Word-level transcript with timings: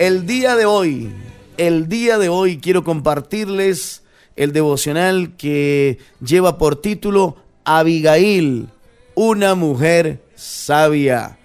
El 0.00 0.24
día 0.24 0.56
de 0.56 0.64
hoy, 0.64 1.12
el 1.58 1.86
día 1.86 2.16
de 2.16 2.30
hoy 2.30 2.56
quiero 2.56 2.84
compartirles 2.84 4.02
el 4.34 4.50
devocional 4.50 5.36
que 5.36 5.98
lleva 6.24 6.56
por 6.56 6.80
título 6.80 7.36
Abigail, 7.66 8.68
una 9.14 9.54
mujer 9.54 10.22
sabia. 10.34 11.36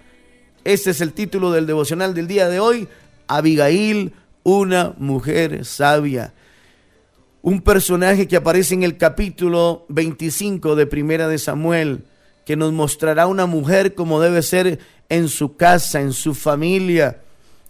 Este 0.64 0.88
es 0.88 1.02
el 1.02 1.12
título 1.12 1.52
del 1.52 1.66
devocional 1.66 2.14
del 2.14 2.28
día 2.28 2.48
de 2.48 2.58
hoy, 2.58 2.88
Abigail, 3.26 4.14
una 4.42 4.94
mujer 4.96 5.66
sabia. 5.66 6.32
Un 7.42 7.60
personaje 7.60 8.26
que 8.26 8.36
aparece 8.36 8.72
en 8.72 8.84
el 8.84 8.96
capítulo 8.96 9.84
25 9.90 10.76
de 10.76 10.86
Primera 10.86 11.28
de 11.28 11.36
Samuel, 11.36 12.06
que 12.46 12.56
nos 12.56 12.72
mostrará 12.72 13.26
una 13.26 13.44
mujer 13.44 13.94
como 13.94 14.18
debe 14.18 14.40
ser 14.40 14.78
en 15.10 15.28
su 15.28 15.56
casa, 15.56 16.00
en 16.00 16.14
su 16.14 16.32
familia, 16.32 17.20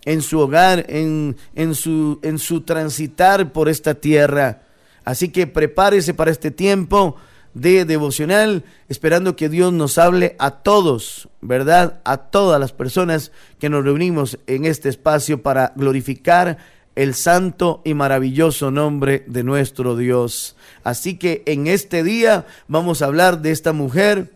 en 0.07 0.23
su 0.23 0.39
hogar, 0.39 0.87
en, 0.89 1.37
en, 1.55 1.75
su, 1.75 2.19
en 2.23 2.39
su 2.39 2.63
transitar 2.63 3.53
por 3.53 3.69
esta 3.69 3.95
tierra. 3.95 4.63
Así 5.05 5.29
que 5.29 5.47
prepárese 5.47 6.15
para 6.15 6.31
este 6.31 6.51
tiempo 6.51 7.17
de 7.53 7.85
devocional, 7.85 8.65
esperando 8.89 9.35
que 9.35 9.49
Dios 9.49 9.73
nos 9.73 9.99
hable 9.99 10.37
a 10.39 10.51
todos, 10.51 11.29
¿verdad? 11.41 12.01
A 12.05 12.19
todas 12.19 12.61
las 12.61 12.73
personas 12.73 13.33
que 13.59 13.69
nos 13.69 13.85
reunimos 13.85 14.39
en 14.47 14.65
este 14.65 14.89
espacio 14.89 15.43
para 15.43 15.73
glorificar 15.75 16.59
el 16.95 17.15
santo 17.15 17.83
y 17.85 17.95
maravilloso 17.95 18.71
nombre 18.71 19.25
de 19.27 19.43
nuestro 19.43 19.97
Dios. 19.97 20.57
Así 20.85 21.19
que 21.19 21.43
en 21.47 21.67
este 21.67 22.03
día 22.03 22.47
vamos 22.69 23.03
a 23.03 23.07
hablar 23.07 23.43
de 23.43 23.51
esta 23.51 23.73
mujer 23.73 24.33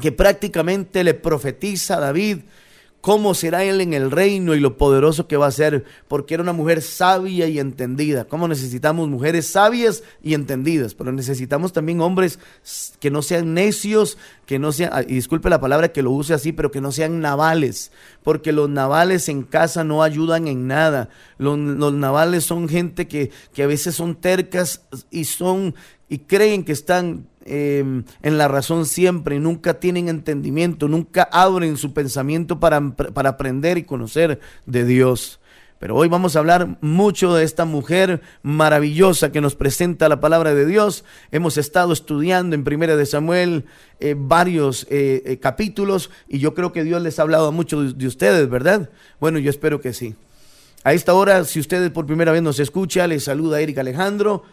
que 0.00 0.12
prácticamente 0.12 1.04
le 1.04 1.14
profetiza 1.14 1.96
a 1.96 2.00
David 2.00 2.40
cómo 3.06 3.34
será 3.34 3.62
él 3.62 3.80
en 3.80 3.92
el 3.92 4.10
reino 4.10 4.56
y 4.56 4.58
lo 4.58 4.76
poderoso 4.76 5.28
que 5.28 5.36
va 5.36 5.46
a 5.46 5.52
ser, 5.52 5.84
porque 6.08 6.34
era 6.34 6.42
una 6.42 6.52
mujer 6.52 6.82
sabia 6.82 7.46
y 7.46 7.60
entendida. 7.60 8.24
¿Cómo 8.24 8.48
necesitamos 8.48 9.08
mujeres 9.08 9.46
sabias 9.46 10.02
y 10.24 10.34
entendidas? 10.34 10.94
Pero 10.94 11.12
necesitamos 11.12 11.72
también 11.72 12.00
hombres 12.00 12.40
que 12.98 13.12
no 13.12 13.22
sean 13.22 13.54
necios, 13.54 14.18
que 14.44 14.58
no 14.58 14.72
sean, 14.72 15.04
y 15.08 15.14
disculpe 15.14 15.48
la 15.48 15.60
palabra 15.60 15.92
que 15.92 16.02
lo 16.02 16.10
use 16.10 16.34
así, 16.34 16.50
pero 16.50 16.72
que 16.72 16.80
no 16.80 16.90
sean 16.90 17.20
navales, 17.20 17.92
porque 18.24 18.50
los 18.50 18.68
navales 18.68 19.28
en 19.28 19.44
casa 19.44 19.84
no 19.84 20.02
ayudan 20.02 20.48
en 20.48 20.66
nada. 20.66 21.08
Los, 21.38 21.56
los 21.56 21.92
navales 21.92 22.42
son 22.42 22.68
gente 22.68 23.06
que, 23.06 23.30
que 23.54 23.62
a 23.62 23.68
veces 23.68 23.94
son 23.94 24.16
tercas 24.16 24.82
y 25.12 25.26
son 25.26 25.76
y 26.08 26.18
creen 26.18 26.64
que 26.64 26.72
están 26.72 27.28
em, 27.46 28.04
en 28.22 28.38
la 28.38 28.48
razón 28.48 28.86
siempre, 28.86 29.38
nunca 29.38 29.80
tienen 29.80 30.08
entendimiento, 30.08 30.88
nunca 30.88 31.28
abren 31.30 31.76
su 31.76 31.92
pensamiento 31.92 32.60
para, 32.60 32.94
para 32.96 33.30
aprender 33.30 33.78
y 33.78 33.84
conocer 33.84 34.40
de 34.66 34.84
Dios. 34.84 35.40
Pero 35.78 35.94
hoy 35.94 36.08
vamos 36.08 36.34
a 36.34 36.38
hablar 36.38 36.78
mucho 36.80 37.34
de 37.34 37.44
esta 37.44 37.66
mujer 37.66 38.22
maravillosa 38.42 39.30
que 39.30 39.42
nos 39.42 39.54
presenta 39.54 40.08
la 40.08 40.20
palabra 40.20 40.54
de 40.54 40.64
Dios. 40.64 41.04
Hemos 41.32 41.58
estado 41.58 41.92
estudiando 41.92 42.54
en 42.54 42.64
Primera 42.64 42.96
de 42.96 43.04
Samuel 43.04 43.66
eh, 44.00 44.14
varios 44.16 44.86
eh, 44.88 45.22
eh, 45.26 45.38
capítulos 45.38 46.10
y 46.28 46.38
yo 46.38 46.54
creo 46.54 46.72
que 46.72 46.82
Dios 46.82 47.02
les 47.02 47.18
ha 47.18 47.22
hablado 47.22 47.48
a 47.48 47.50
muchos 47.50 47.98
de 47.98 48.06
ustedes, 48.06 48.48
¿verdad? 48.48 48.88
Bueno, 49.20 49.38
yo 49.38 49.50
espero 49.50 49.82
que 49.82 49.92
sí. 49.92 50.14
A 50.82 50.94
esta 50.94 51.12
hora, 51.12 51.44
si 51.44 51.60
ustedes 51.60 51.90
por 51.90 52.06
primera 52.06 52.32
vez 52.32 52.42
nos 52.42 52.58
escucha, 52.58 53.06
les 53.06 53.24
saluda 53.24 53.60
Erika 53.60 53.82
Alejandro. 53.82 54.44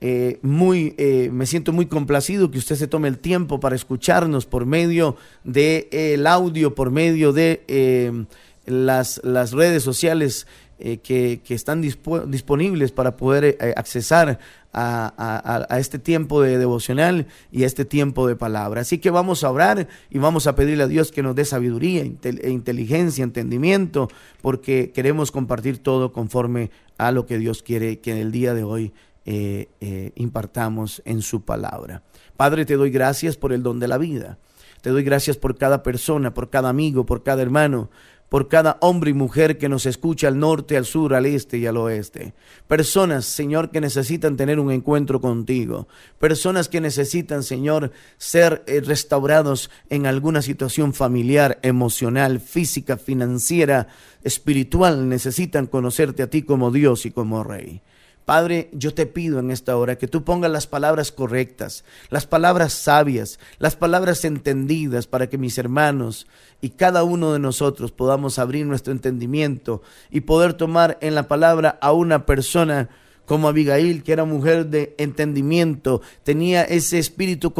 Eh, 0.00 0.38
muy, 0.42 0.94
eh, 0.98 1.30
me 1.32 1.46
siento 1.46 1.72
muy 1.72 1.86
complacido 1.86 2.50
que 2.50 2.58
usted 2.58 2.76
se 2.76 2.86
tome 2.86 3.08
el 3.08 3.18
tiempo 3.18 3.60
para 3.60 3.74
escucharnos 3.74 4.44
por 4.44 4.66
medio 4.66 5.16
del 5.42 5.88
de, 5.90 6.24
audio, 6.26 6.74
por 6.74 6.90
medio 6.90 7.32
de 7.32 7.64
eh, 7.66 8.26
las, 8.66 9.22
las, 9.24 9.52
redes 9.52 9.82
sociales 9.82 10.46
que, 10.78 11.40
que, 11.42 11.54
están 11.54 11.80
disponibles 11.80 12.92
para 12.92 13.16
poder 13.16 13.56
accesar 13.76 14.38
a, 14.74 15.14
a, 15.16 15.74
a, 15.74 15.78
este 15.78 15.98
tiempo 15.98 16.42
de 16.42 16.58
devocional 16.58 17.26
y 17.50 17.62
a 17.62 17.66
este 17.66 17.86
tiempo 17.86 18.28
de 18.28 18.36
palabra. 18.36 18.82
Así 18.82 18.98
que 18.98 19.08
vamos 19.08 19.42
a 19.42 19.50
orar 19.50 19.88
y 20.10 20.18
vamos 20.18 20.46
a 20.46 20.54
pedirle 20.54 20.82
a 20.82 20.88
Dios 20.88 21.12
que 21.12 21.22
nos 21.22 21.34
dé 21.34 21.46
sabiduría, 21.46 22.02
e 22.02 22.50
inteligencia, 22.50 23.24
entendimiento, 23.24 24.08
porque 24.42 24.92
queremos 24.94 25.32
compartir 25.32 25.78
todo 25.78 26.12
conforme 26.12 26.70
a 26.98 27.10
lo 27.10 27.24
que 27.24 27.38
Dios 27.38 27.62
quiere 27.62 28.00
que 28.00 28.12
en 28.12 28.18
el 28.18 28.30
día 28.30 28.52
de 28.52 28.64
hoy 28.64 28.92
eh, 29.26 29.68
eh, 29.80 30.12
impartamos 30.14 31.02
en 31.04 31.20
su 31.20 31.42
palabra. 31.42 32.02
Padre, 32.36 32.64
te 32.64 32.76
doy 32.76 32.90
gracias 32.90 33.36
por 33.36 33.52
el 33.52 33.62
don 33.62 33.80
de 33.80 33.88
la 33.88 33.98
vida. 33.98 34.38
Te 34.82 34.90
doy 34.90 35.02
gracias 35.02 35.36
por 35.36 35.58
cada 35.58 35.82
persona, 35.82 36.32
por 36.32 36.48
cada 36.48 36.68
amigo, 36.68 37.04
por 37.06 37.24
cada 37.24 37.42
hermano, 37.42 37.90
por 38.28 38.46
cada 38.46 38.78
hombre 38.80 39.10
y 39.10 39.14
mujer 39.14 39.58
que 39.58 39.68
nos 39.68 39.84
escucha 39.84 40.28
al 40.28 40.38
norte, 40.38 40.76
al 40.76 40.84
sur, 40.84 41.12
al 41.12 41.26
este 41.26 41.58
y 41.58 41.66
al 41.66 41.76
oeste. 41.76 42.34
Personas, 42.68 43.24
Señor, 43.24 43.70
que 43.70 43.80
necesitan 43.80 44.36
tener 44.36 44.60
un 44.60 44.70
encuentro 44.70 45.20
contigo. 45.20 45.88
Personas 46.20 46.68
que 46.68 46.80
necesitan, 46.80 47.42
Señor, 47.42 47.90
ser 48.18 48.62
eh, 48.68 48.80
restaurados 48.80 49.70
en 49.90 50.06
alguna 50.06 50.40
situación 50.40 50.94
familiar, 50.94 51.58
emocional, 51.62 52.38
física, 52.38 52.96
financiera, 52.96 53.88
espiritual. 54.22 55.08
Necesitan 55.08 55.66
conocerte 55.66 56.22
a 56.22 56.30
ti 56.30 56.42
como 56.42 56.70
Dios 56.70 57.06
y 57.06 57.10
como 57.10 57.42
Rey. 57.42 57.82
Padre, 58.26 58.70
yo 58.72 58.92
te 58.92 59.06
pido 59.06 59.38
en 59.38 59.52
esta 59.52 59.76
hora 59.76 59.98
que 59.98 60.08
tú 60.08 60.24
pongas 60.24 60.50
las 60.50 60.66
palabras 60.66 61.12
correctas, 61.12 61.84
las 62.10 62.26
palabras 62.26 62.72
sabias, 62.72 63.38
las 63.60 63.76
palabras 63.76 64.24
entendidas 64.24 65.06
para 65.06 65.28
que 65.28 65.38
mis 65.38 65.58
hermanos 65.58 66.26
y 66.60 66.70
cada 66.70 67.04
uno 67.04 67.32
de 67.32 67.38
nosotros 67.38 67.92
podamos 67.92 68.40
abrir 68.40 68.66
nuestro 68.66 68.92
entendimiento 68.92 69.80
y 70.10 70.22
poder 70.22 70.54
tomar 70.54 70.98
en 71.02 71.14
la 71.14 71.28
palabra 71.28 71.78
a 71.80 71.92
una 71.92 72.26
persona 72.26 72.88
como 73.26 73.46
Abigail, 73.46 74.02
que 74.02 74.12
era 74.12 74.24
mujer 74.24 74.66
de 74.66 74.96
entendimiento, 74.98 76.02
tenía 76.24 76.64
ese 76.64 76.98
espíritu 76.98 77.54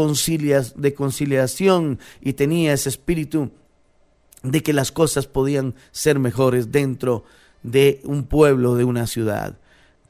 de 0.74 0.94
conciliación 0.94 2.00
y 2.20 2.32
tenía 2.32 2.72
ese 2.72 2.88
espíritu 2.88 3.52
de 4.42 4.64
que 4.64 4.72
las 4.72 4.90
cosas 4.90 5.28
podían 5.28 5.76
ser 5.92 6.18
mejores 6.18 6.72
dentro 6.72 7.22
de 7.62 8.00
un 8.02 8.24
pueblo, 8.24 8.74
de 8.74 8.82
una 8.82 9.06
ciudad. 9.06 9.60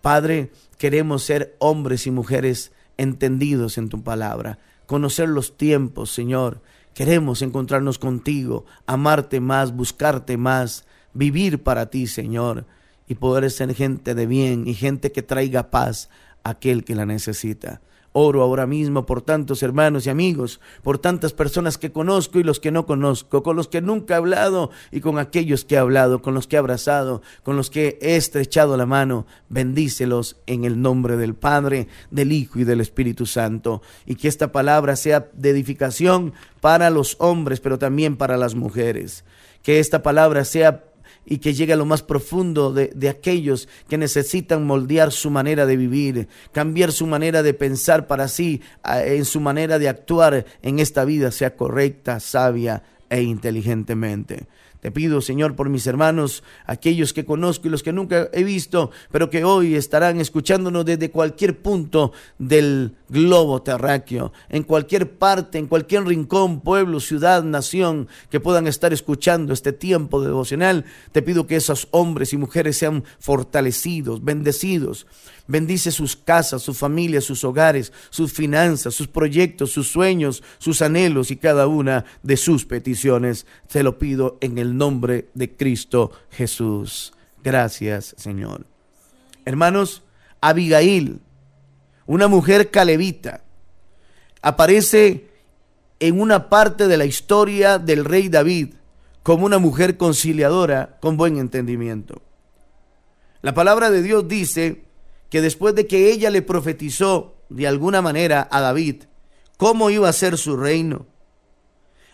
Padre, 0.01 0.51
queremos 0.79 1.23
ser 1.23 1.57
hombres 1.59 2.07
y 2.07 2.11
mujeres 2.11 2.73
entendidos 2.97 3.79
en 3.79 3.89
tu 3.89 4.03
palabra, 4.03 4.59
conocer 4.87 5.29
los 5.29 5.57
tiempos, 5.57 6.11
Señor. 6.13 6.63
Queremos 6.95 7.43
encontrarnos 7.43 7.99
contigo, 7.99 8.65
amarte 8.87 9.41
más, 9.41 9.75
buscarte 9.75 10.37
más, 10.37 10.87
vivir 11.13 11.63
para 11.63 11.91
ti, 11.91 12.07
Señor, 12.07 12.67
y 13.07 13.17
poder 13.17 13.51
ser 13.51 13.75
gente 13.75 14.15
de 14.15 14.27
bien 14.27 14.67
y 14.67 14.75
gente 14.75 15.13
que 15.13 15.23
traiga 15.23 15.71
paz 15.71 16.09
a 16.43 16.51
aquel 16.51 16.85
que 16.85 16.95
la 16.95 17.05
necesita. 17.05 17.81
Oro 18.19 18.41
ahora 18.41 18.67
mismo 18.67 19.05
por 19.05 19.21
tantos 19.21 19.63
hermanos 19.63 20.07
y 20.07 20.11
amigos, 20.11 20.59
por 20.83 20.97
tantas 20.97 21.35
personas 21.35 21.77
que 21.77 21.93
conozco 21.93 22.39
y 22.39 22.45
los 22.45 22.61
que 22.61 22.71
no 22.71 22.87
conozco, 22.87 23.43
con 23.43 23.57
los 23.57 23.69
que 23.69 23.83
nunca 23.83 24.15
he 24.15 24.17
hablado 24.17 24.71
y 24.91 25.01
con 25.01 25.19
aquellos 25.19 25.67
que 25.67 25.75
he 25.75 25.79
hablado, 25.79 26.23
con 26.23 26.33
los 26.33 26.47
que 26.47 26.57
he 26.57 26.59
abrazado, 26.59 27.21
con 27.43 27.59
los 27.59 27.69
que 27.69 27.99
he 28.01 28.17
estrechado 28.17 28.79
la 28.79 28.87
mano. 28.87 29.27
Bendícelos 29.51 30.39
en 30.47 30.65
el 30.65 30.81
nombre 30.81 31.19
del 31.19 31.35
Padre, 31.35 31.89
del 32.11 32.33
Hijo 32.33 32.59
y 32.59 32.65
del 32.65 32.81
Espíritu 32.81 33.27
Santo. 33.27 33.83
Y 34.07 34.15
que 34.15 34.29
esta 34.29 34.51
palabra 34.51 34.97
sea 34.97 35.29
de 35.35 35.51
edificación 35.51 36.33
para 36.63 36.89
los 36.89 37.17
hombres, 37.19 37.61
pero 37.61 37.79
también 37.79 38.17
para 38.17 38.39
las 38.39 38.55
mujeres. 38.55 39.25
Que 39.63 39.79
esta 39.79 40.03
palabra 40.03 40.47
sea 40.47 40.85
y 41.27 41.39
que 41.39 41.53
llegue 41.53 41.73
a 41.73 41.77
lo 41.77 41.85
más 41.85 42.03
profundo 42.03 42.73
de, 42.73 42.93
de, 42.95 43.09
aquellos 43.09 43.69
que 43.89 43.99
necesitan 43.99 44.65
moldear 44.65 45.13
su 45.13 45.31
manera 45.31 45.67
de 45.67 45.77
vivir, 45.77 46.29
cambiar 46.53 46.93
su 46.93 47.07
manera 47.07 47.43
de 47.43 47.53
pensar 47.53 48.07
para 48.07 48.29
sí, 48.29 48.63
en 48.85 49.25
su 49.25 49.41
manera 49.41 49.79
de 49.79 49.89
actuar 49.89 50.47
en 50.63 50.79
esta 50.79 51.05
vida 51.05 51.33
sea 51.33 51.57
correcta, 51.57 52.21
sabia 52.21 52.85
e 53.11 53.23
inteligentemente. 53.23 54.47
Te 54.87 54.93
pido, 54.93 55.21
Señor, 55.21 55.57
por 55.57 55.69
mis 55.69 55.89
hermanos, 55.89 56.45
aquellos 56.65 57.13
que 57.13 57.25
conozco 57.25 57.67
y 57.67 57.73
los 57.73 57.83
que 57.83 57.93
nunca 57.93 58.29
he 58.33 58.45
visto, 58.45 58.93
pero 59.11 59.31
que 59.31 59.43
hoy 59.43 59.75
estarán 59.75 60.21
escuchándonos 60.21 60.85
desde 60.85 61.11
cualquier 61.11 61.59
punto 61.59 62.13
del 62.39 62.93
globo 63.09 63.63
terráqueo, 63.63 64.33
en 64.49 64.63
cualquier 64.63 65.11
parte, 65.19 65.59
en 65.59 65.67
cualquier 65.67 66.05
rincón, 66.05 66.61
pueblo, 66.61 67.01
ciudad, 67.01 67.43
nación, 67.43 68.07
que 68.31 68.39
puedan 68.39 68.69
estar 68.69 68.93
escuchando 68.93 69.53
este 69.53 69.73
tiempo 69.73 70.23
devocional. 70.23 70.85
Te 71.11 71.21
pido 71.21 71.49
que 71.49 71.57
esos 71.57 71.89
hombres 71.91 72.33
y 72.33 72.37
mujeres 72.37 72.79
sean 72.79 73.03
fortalecidos, 73.19 74.23
bendecidos 74.23 75.09
Bendice 75.49 75.93
sus 75.93 76.17
casas, 76.17 76.63
sus 76.63 76.77
familias, 76.77 77.25
sus 77.25 77.45
hogares, 77.45 77.93
sus 78.11 78.33
finanzas, 78.33 78.95
sus 78.95 79.07
proyectos, 79.07 79.71
sus 79.71 79.89
sueños, 79.89 80.43
sus 80.59 80.83
anhelos 80.83 81.31
y 81.31 81.37
cada 81.37 81.69
una 81.69 82.05
de 82.23 82.37
sus 82.37 82.65
peticiones. 82.65 83.47
Te 83.71 83.83
lo 83.83 83.99
pido 83.99 84.39
en 84.41 84.59
el 84.59 84.77
nombre 84.77 85.29
de 85.35 85.57
Cristo 85.57 86.11
Jesús. 86.31 87.13
Gracias, 87.45 88.15
Señor. 88.19 88.67
Hermanos, 89.45 90.03
Abigail, 90.41 91.21
una 92.07 92.27
mujer 92.27 92.71
calevita, 92.71 93.45
aparece 94.43 95.31
en 96.01 96.21
una 96.21 96.49
parte 96.49 96.89
de 96.89 96.97
la 96.97 97.05
historia 97.05 97.79
del 97.79 98.05
rey 98.05 98.29
David 98.29 98.75
como 99.23 99.47
una 99.47 99.59
mujer 99.59 99.97
conciliadora 99.97 100.99
con 101.01 101.17
buen 101.17 101.39
entendimiento. 101.39 102.23
La 103.43 103.55
palabra 103.55 103.91
de 103.91 104.03
Dios 104.03 104.27
dice 104.27 104.86
que 105.31 105.41
después 105.41 105.75
de 105.75 105.87
que 105.87 106.11
ella 106.11 106.31
le 106.31 106.43
profetizó 106.43 107.37
de 107.49 107.67
alguna 107.67 108.03
manera 108.03 108.49
a 108.51 108.61
David 108.61 109.05
cómo 109.57 109.91
iba 109.91 110.09
a 110.09 110.13
ser 110.13 110.39
su 110.39 110.57
reino, 110.57 111.07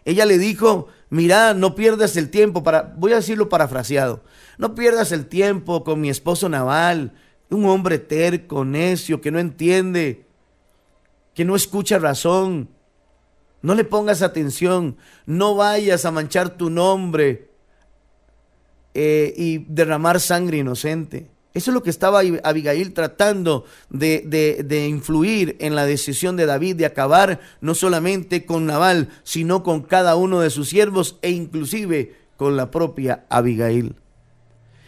ella 0.05 0.27
le 0.27 0.39
dijo, 0.39 0.89
mira, 1.11 1.55
no 1.55 1.75
pierdas 1.75 2.17
el 2.17 2.31
tiempo, 2.31 2.63
para, 2.63 2.95
voy 2.97 3.13
a 3.13 3.17
decirlo 3.17 3.49
parafraseado, 3.49 4.23
no 4.59 4.75
pierdas 4.75 5.13
el 5.13 5.27
tiempo 5.27 5.85
con 5.85 6.01
mi 6.01 6.11
esposo 6.11 6.49
Naval, 6.49 7.13
un 7.51 7.67
hombre 7.67 7.99
terco, 7.99 8.65
necio, 8.65 9.21
que 9.21 9.31
no 9.31 9.39
entiende, 9.39 10.27
que 11.35 11.45
no 11.45 11.57
escucha 11.57 11.99
razón. 11.99 12.69
No 13.61 13.75
le 13.77 13.85
pongas 13.85 14.23
atención, 14.23 14.97
no 15.25 15.55
vayas 15.55 16.05
a 16.05 16.11
manchar 16.11 16.57
tu 16.57 16.69
nombre 16.69 17.51
eh, 18.95 19.33
y 19.37 19.59
derramar 19.69 20.19
sangre 20.19 20.59
inocente. 20.59 21.31
Eso 21.55 21.71
es 21.71 21.75
lo 21.75 21.83
que 21.83 21.91
estaba 21.91 22.23
Abigail 22.45 22.95
tratando 22.95 23.65
de, 23.91 24.23
de, 24.67 24.87
influir 24.87 25.57
en 25.61 25.75
la 25.75 25.85
decisión 25.85 26.37
de 26.37 26.47
David 26.47 26.77
de 26.77 26.87
acabar 26.87 27.41
no 27.61 27.75
solamente 27.75 28.47
con 28.47 28.65
Nabal, 28.67 29.11
sino 29.23 29.63
con 29.63 29.83
cada 29.83 30.17
uno 30.17 30.41
de 30.41 30.51
sus 30.51 30.71
siervos 30.71 31.19
e 31.21 31.31
inclusive 31.31 32.15
con 32.39 32.57
la 32.57 32.71
propia 32.71 33.27
Abigail. 33.29 33.97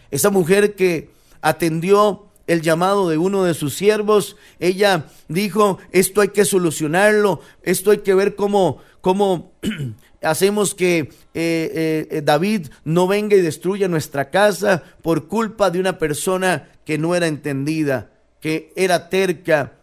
Esa 0.09 0.31
mujer 0.31 0.75
que 0.75 1.09
atendió 1.41 2.25
el 2.47 2.61
llamado 2.61 3.09
de 3.09 3.17
uno 3.17 3.43
de 3.43 3.53
sus 3.53 3.75
siervos, 3.75 4.35
ella 4.59 5.07
dijo, 5.27 5.77
esto 5.91 6.21
hay 6.21 6.29
que 6.29 6.45
solucionarlo, 6.45 7.41
esto 7.63 7.91
hay 7.91 7.99
que 7.99 8.13
ver 8.13 8.35
cómo, 8.35 8.79
cómo 9.01 9.51
hacemos 10.25 10.75
que 10.75 10.99
eh, 10.99 11.09
eh, 11.33 12.07
eh, 12.09 12.21
David 12.23 12.67
no 12.83 13.07
venga 13.07 13.35
y 13.35 13.41
destruya 13.41 13.87
nuestra 13.87 14.29
casa 14.29 14.83
por 15.01 15.27
culpa 15.27 15.69
de 15.69 15.79
una 15.79 15.97
persona 15.97 16.69
que 16.83 16.97
no 16.97 17.15
era 17.15 17.27
entendida, 17.27 18.11
que 18.41 18.73
era 18.75 19.09
terca, 19.09 19.73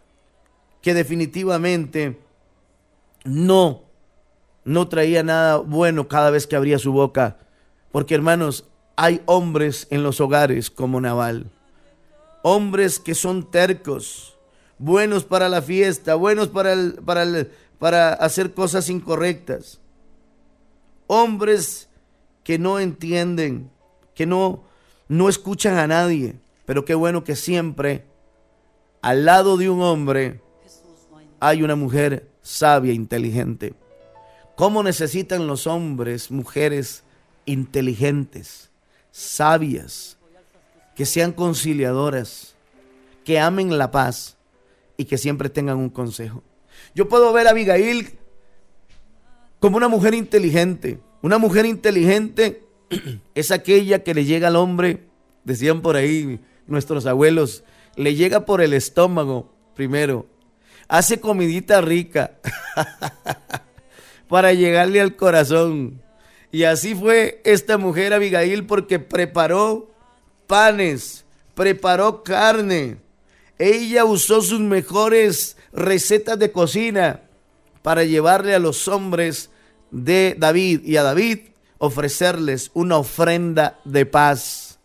que 0.81 0.93
definitivamente 0.93 2.19
no, 3.23 3.83
no 4.65 4.87
traía 4.87 5.23
nada 5.23 5.57
bueno 5.57 6.07
cada 6.07 6.29
vez 6.29 6.45
que 6.45 6.55
abría 6.55 6.79
su 6.79 6.91
boca. 6.91 7.37
Porque 7.91 8.15
hermanos, 8.15 8.65
hay 8.95 9.21
hombres 9.25 9.87
en 9.89 10.03
los 10.03 10.19
hogares 10.19 10.69
como 10.69 11.01
Naval, 11.01 11.49
hombres 12.41 12.99
que 12.99 13.15
son 13.15 13.49
tercos, 13.49 14.37
buenos 14.77 15.23
para 15.23 15.49
la 15.49 15.61
fiesta, 15.61 16.15
buenos 16.15 16.49
para, 16.49 16.75
para, 17.05 17.25
para 17.79 18.13
hacer 18.13 18.53
cosas 18.53 18.89
incorrectas 18.89 19.79
hombres 21.07 21.89
que 22.43 22.59
no 22.59 22.79
entienden, 22.79 23.69
que 24.13 24.25
no, 24.25 24.63
no 25.07 25.29
escuchan 25.29 25.77
a 25.77 25.87
nadie. 25.87 26.35
Pero 26.65 26.85
qué 26.85 26.95
bueno 26.95 27.23
que 27.23 27.35
siempre 27.35 28.05
al 29.01 29.25
lado 29.25 29.57
de 29.57 29.69
un 29.69 29.81
hombre 29.81 30.39
hay 31.39 31.61
una 31.61 31.75
mujer 31.75 32.29
sabia, 32.41 32.93
inteligente. 32.93 33.73
¿Cómo 34.55 34.83
necesitan 34.83 35.47
los 35.47 35.67
hombres, 35.67 36.31
mujeres 36.31 37.03
inteligentes, 37.45 38.69
sabias, 39.11 40.17
que 40.95 41.05
sean 41.05 41.33
conciliadoras, 41.33 42.55
que 43.25 43.39
amen 43.39 43.77
la 43.77 43.91
paz 43.91 44.37
y 44.95 45.05
que 45.05 45.17
siempre 45.17 45.49
tengan 45.49 45.77
un 45.77 45.89
consejo? 45.89 46.43
Yo 46.95 47.09
puedo 47.09 47.33
ver 47.33 47.47
a 47.47 47.51
Abigail 47.51 48.17
como 49.63 49.77
una 49.77 49.87
mujer 49.87 50.13
inteligente. 50.13 50.99
Una 51.21 51.37
mujer 51.37 51.65
inteligente 51.65 52.65
es 53.33 53.49
aquella 53.49 54.03
que 54.03 54.13
le 54.13 54.25
llega 54.25 54.49
al 54.49 54.57
hombre, 54.57 55.05
decían 55.45 55.81
por 55.81 55.95
ahí 55.95 56.41
nuestros 56.67 57.05
abuelos, 57.05 57.63
le 57.95 58.13
llega 58.13 58.45
por 58.45 58.59
el 58.59 58.73
estómago 58.73 59.53
primero, 59.73 60.25
hace 60.89 61.21
comidita 61.21 61.79
rica 61.79 62.33
para 64.27 64.51
llegarle 64.51 64.99
al 64.99 65.15
corazón. 65.15 66.01
Y 66.51 66.65
así 66.65 66.93
fue 66.93 67.41
esta 67.45 67.77
mujer 67.77 68.11
Abigail 68.11 68.65
porque 68.65 68.99
preparó 68.99 69.89
panes, 70.45 71.23
preparó 71.55 72.21
carne. 72.21 72.97
Ella 73.57 74.03
usó 74.03 74.41
sus 74.41 74.59
mejores 74.59 75.55
recetas 75.71 76.37
de 76.37 76.51
cocina 76.51 77.21
para 77.81 78.03
llevarle 78.03 78.55
a 78.55 78.59
los 78.59 78.89
hombres 78.89 79.51
de 79.93 80.35
David 80.37 80.81
y 80.83 80.97
a 80.97 81.03
David 81.03 81.39
ofrecerles 81.77 82.71
una 82.73 82.97
ofrenda 82.97 83.79
de 83.85 84.05
paz. 84.05 84.79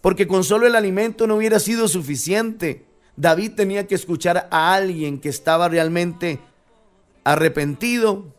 Porque 0.00 0.28
con 0.28 0.44
solo 0.44 0.66
el 0.66 0.76
alimento 0.76 1.26
no 1.26 1.36
hubiera 1.36 1.58
sido 1.58 1.88
suficiente. 1.88 2.84
David 3.16 3.52
tenía 3.52 3.86
que 3.86 3.94
escuchar 3.94 4.48
a 4.50 4.74
alguien 4.74 5.18
que 5.18 5.28
estaba 5.28 5.68
realmente 5.68 6.38
arrepentido 7.24 8.34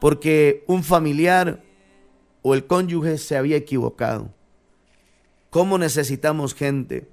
porque 0.00 0.64
un 0.66 0.84
familiar 0.84 1.62
o 2.42 2.54
el 2.54 2.66
cónyuge 2.66 3.18
se 3.18 3.36
había 3.36 3.56
equivocado. 3.56 4.32
¿Cómo 5.50 5.78
necesitamos 5.78 6.54
gente 6.54 7.08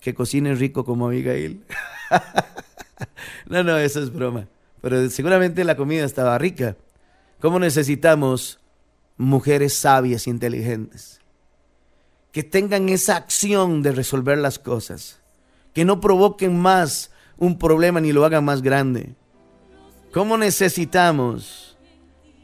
que 0.00 0.14
cocine 0.14 0.54
rico 0.54 0.84
como 0.84 1.06
Abigail? 1.06 1.64
no, 3.46 3.64
no, 3.64 3.76
eso 3.76 4.00
es 4.00 4.12
broma 4.12 4.46
pero 4.84 5.08
seguramente 5.08 5.64
la 5.64 5.78
comida 5.78 6.04
estaba 6.04 6.36
rica. 6.36 6.76
¿Cómo 7.40 7.58
necesitamos 7.58 8.60
mujeres 9.16 9.72
sabias 9.72 10.26
e 10.26 10.30
inteligentes? 10.30 11.22
Que 12.32 12.42
tengan 12.42 12.90
esa 12.90 13.16
acción 13.16 13.80
de 13.80 13.92
resolver 13.92 14.36
las 14.36 14.58
cosas. 14.58 15.22
Que 15.72 15.86
no 15.86 16.02
provoquen 16.02 16.60
más 16.60 17.10
un 17.38 17.56
problema 17.58 17.98
ni 17.98 18.12
lo 18.12 18.26
hagan 18.26 18.44
más 18.44 18.60
grande. 18.60 19.14
¿Cómo 20.12 20.36
necesitamos 20.36 21.78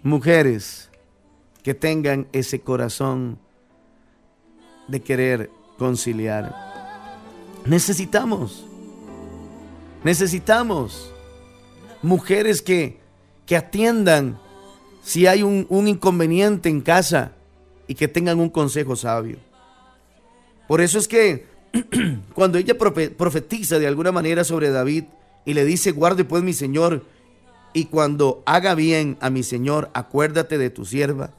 mujeres 0.02 0.88
que 1.62 1.74
tengan 1.74 2.26
ese 2.32 2.62
corazón 2.62 3.38
de 4.88 5.00
querer 5.00 5.50
conciliar? 5.76 6.56
Necesitamos. 7.66 8.64
Necesitamos 10.04 11.12
mujeres 12.02 12.62
que, 12.62 12.98
que 13.46 13.56
atiendan 13.56 14.38
si 15.02 15.26
hay 15.26 15.42
un, 15.42 15.66
un 15.68 15.88
inconveniente 15.88 16.68
en 16.68 16.80
casa 16.80 17.32
y 17.86 17.94
que 17.94 18.08
tengan 18.08 18.38
un 18.38 18.50
consejo 18.50 18.96
sabio. 18.96 19.38
Por 20.68 20.80
eso 20.80 20.98
es 20.98 21.08
que 21.08 21.46
cuando 22.34 22.58
ella 22.58 22.76
profetiza 22.78 23.78
de 23.78 23.86
alguna 23.86 24.12
manera 24.12 24.44
sobre 24.44 24.70
David 24.70 25.04
y 25.44 25.54
le 25.54 25.64
dice, 25.64 25.92
guarde 25.92 26.24
pues 26.24 26.42
mi 26.42 26.52
Señor, 26.52 27.04
y 27.72 27.86
cuando 27.86 28.42
haga 28.46 28.74
bien 28.74 29.16
a 29.20 29.30
mi 29.30 29.42
Señor, 29.42 29.90
acuérdate 29.94 30.58
de 30.58 30.70
tu 30.70 30.84
sierva. 30.84 31.30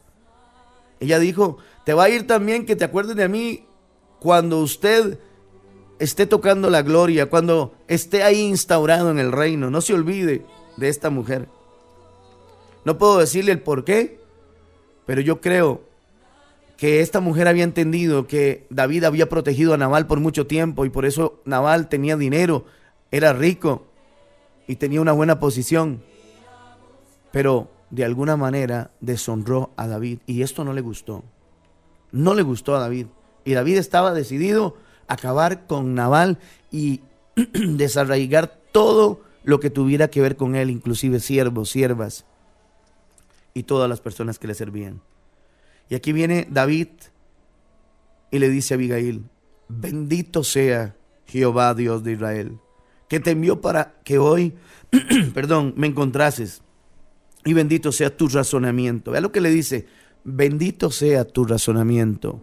Ella 0.99 1.19
dijo, 1.19 1.57
te 1.85 1.93
va 1.93 2.05
a 2.05 2.09
ir 2.09 2.27
también 2.27 2.65
que 2.65 2.75
te 2.75 2.85
acuerdes 2.85 3.15
de 3.15 3.27
mí 3.27 3.65
cuando 4.19 4.59
usted 4.59 5.19
esté 6.01 6.25
tocando 6.25 6.71
la 6.71 6.81
gloria, 6.81 7.29
cuando 7.29 7.75
esté 7.87 8.23
ahí 8.23 8.41
instaurado 8.41 9.11
en 9.11 9.19
el 9.19 9.31
reino. 9.31 9.69
No 9.69 9.81
se 9.81 9.93
olvide 9.93 10.43
de 10.75 10.89
esta 10.89 11.11
mujer. 11.11 11.47
No 12.83 12.97
puedo 12.97 13.19
decirle 13.19 13.51
el 13.51 13.61
por 13.61 13.85
qué, 13.85 14.19
pero 15.05 15.21
yo 15.21 15.41
creo 15.41 15.83
que 16.75 17.01
esta 17.01 17.19
mujer 17.19 17.47
había 17.47 17.63
entendido 17.63 18.25
que 18.25 18.65
David 18.71 19.03
había 19.03 19.29
protegido 19.29 19.75
a 19.75 19.77
Naval 19.77 20.07
por 20.07 20.19
mucho 20.19 20.47
tiempo 20.47 20.85
y 20.85 20.89
por 20.89 21.05
eso 21.05 21.39
Naval 21.45 21.87
tenía 21.87 22.17
dinero, 22.17 22.65
era 23.11 23.33
rico 23.33 23.85
y 24.67 24.77
tenía 24.77 25.01
una 25.01 25.11
buena 25.11 25.39
posición. 25.39 26.01
Pero 27.31 27.69
de 27.91 28.05
alguna 28.05 28.37
manera 28.37 28.89
deshonró 29.01 29.69
a 29.77 29.85
David 29.85 30.19
y 30.25 30.41
esto 30.41 30.63
no 30.63 30.73
le 30.73 30.81
gustó. 30.81 31.23
No 32.11 32.33
le 32.33 32.41
gustó 32.41 32.75
a 32.75 32.79
David. 32.79 33.05
Y 33.45 33.53
David 33.53 33.77
estaba 33.77 34.15
decidido 34.15 34.77
acabar 35.13 35.67
con 35.67 35.95
Naval 35.95 36.39
y 36.71 37.01
desarraigar 37.53 38.59
todo 38.71 39.21
lo 39.43 39.59
que 39.59 39.69
tuviera 39.69 40.09
que 40.09 40.21
ver 40.21 40.35
con 40.35 40.55
él, 40.55 40.69
inclusive 40.69 41.19
siervos, 41.19 41.69
siervas 41.69 42.25
y 43.53 43.63
todas 43.63 43.89
las 43.89 44.01
personas 44.01 44.39
que 44.39 44.47
le 44.47 44.53
servían. 44.53 45.01
Y 45.89 45.95
aquí 45.95 46.13
viene 46.13 46.47
David 46.49 46.87
y 48.29 48.39
le 48.39 48.49
dice 48.49 48.73
a 48.73 48.75
Abigail, 48.75 49.25
bendito 49.67 50.43
sea 50.43 50.95
Jehová 51.25 51.73
Dios 51.73 52.03
de 52.03 52.13
Israel, 52.13 52.59
que 53.09 53.19
te 53.19 53.31
envió 53.31 53.59
para 53.59 53.95
que 54.03 54.17
hoy, 54.17 54.53
perdón, 55.33 55.73
me 55.75 55.87
encontrases. 55.87 56.61
Y 57.43 57.53
bendito 57.53 57.91
sea 57.91 58.15
tu 58.15 58.27
razonamiento. 58.27 59.11
Vea 59.11 59.21
lo 59.21 59.31
que 59.31 59.41
le 59.41 59.49
dice, 59.49 59.87
bendito 60.23 60.91
sea 60.91 61.25
tu 61.25 61.43
razonamiento. 61.43 62.39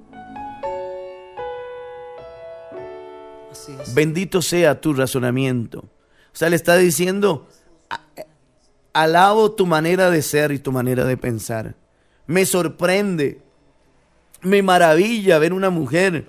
Bendito 3.94 4.42
sea 4.42 4.80
tu 4.80 4.92
razonamiento. 4.92 5.80
O 5.80 6.37
sea, 6.38 6.50
le 6.50 6.56
está 6.56 6.76
diciendo, 6.76 7.48
alabo 8.92 9.52
tu 9.52 9.66
manera 9.66 10.10
de 10.10 10.22
ser 10.22 10.52
y 10.52 10.58
tu 10.58 10.72
manera 10.72 11.04
de 11.04 11.16
pensar. 11.16 11.75
Me 12.26 12.44
sorprende 12.44 13.40
Me 14.42 14.62
maravilla 14.62 15.38
ver 15.38 15.52
una 15.52 15.70
mujer 15.70 16.26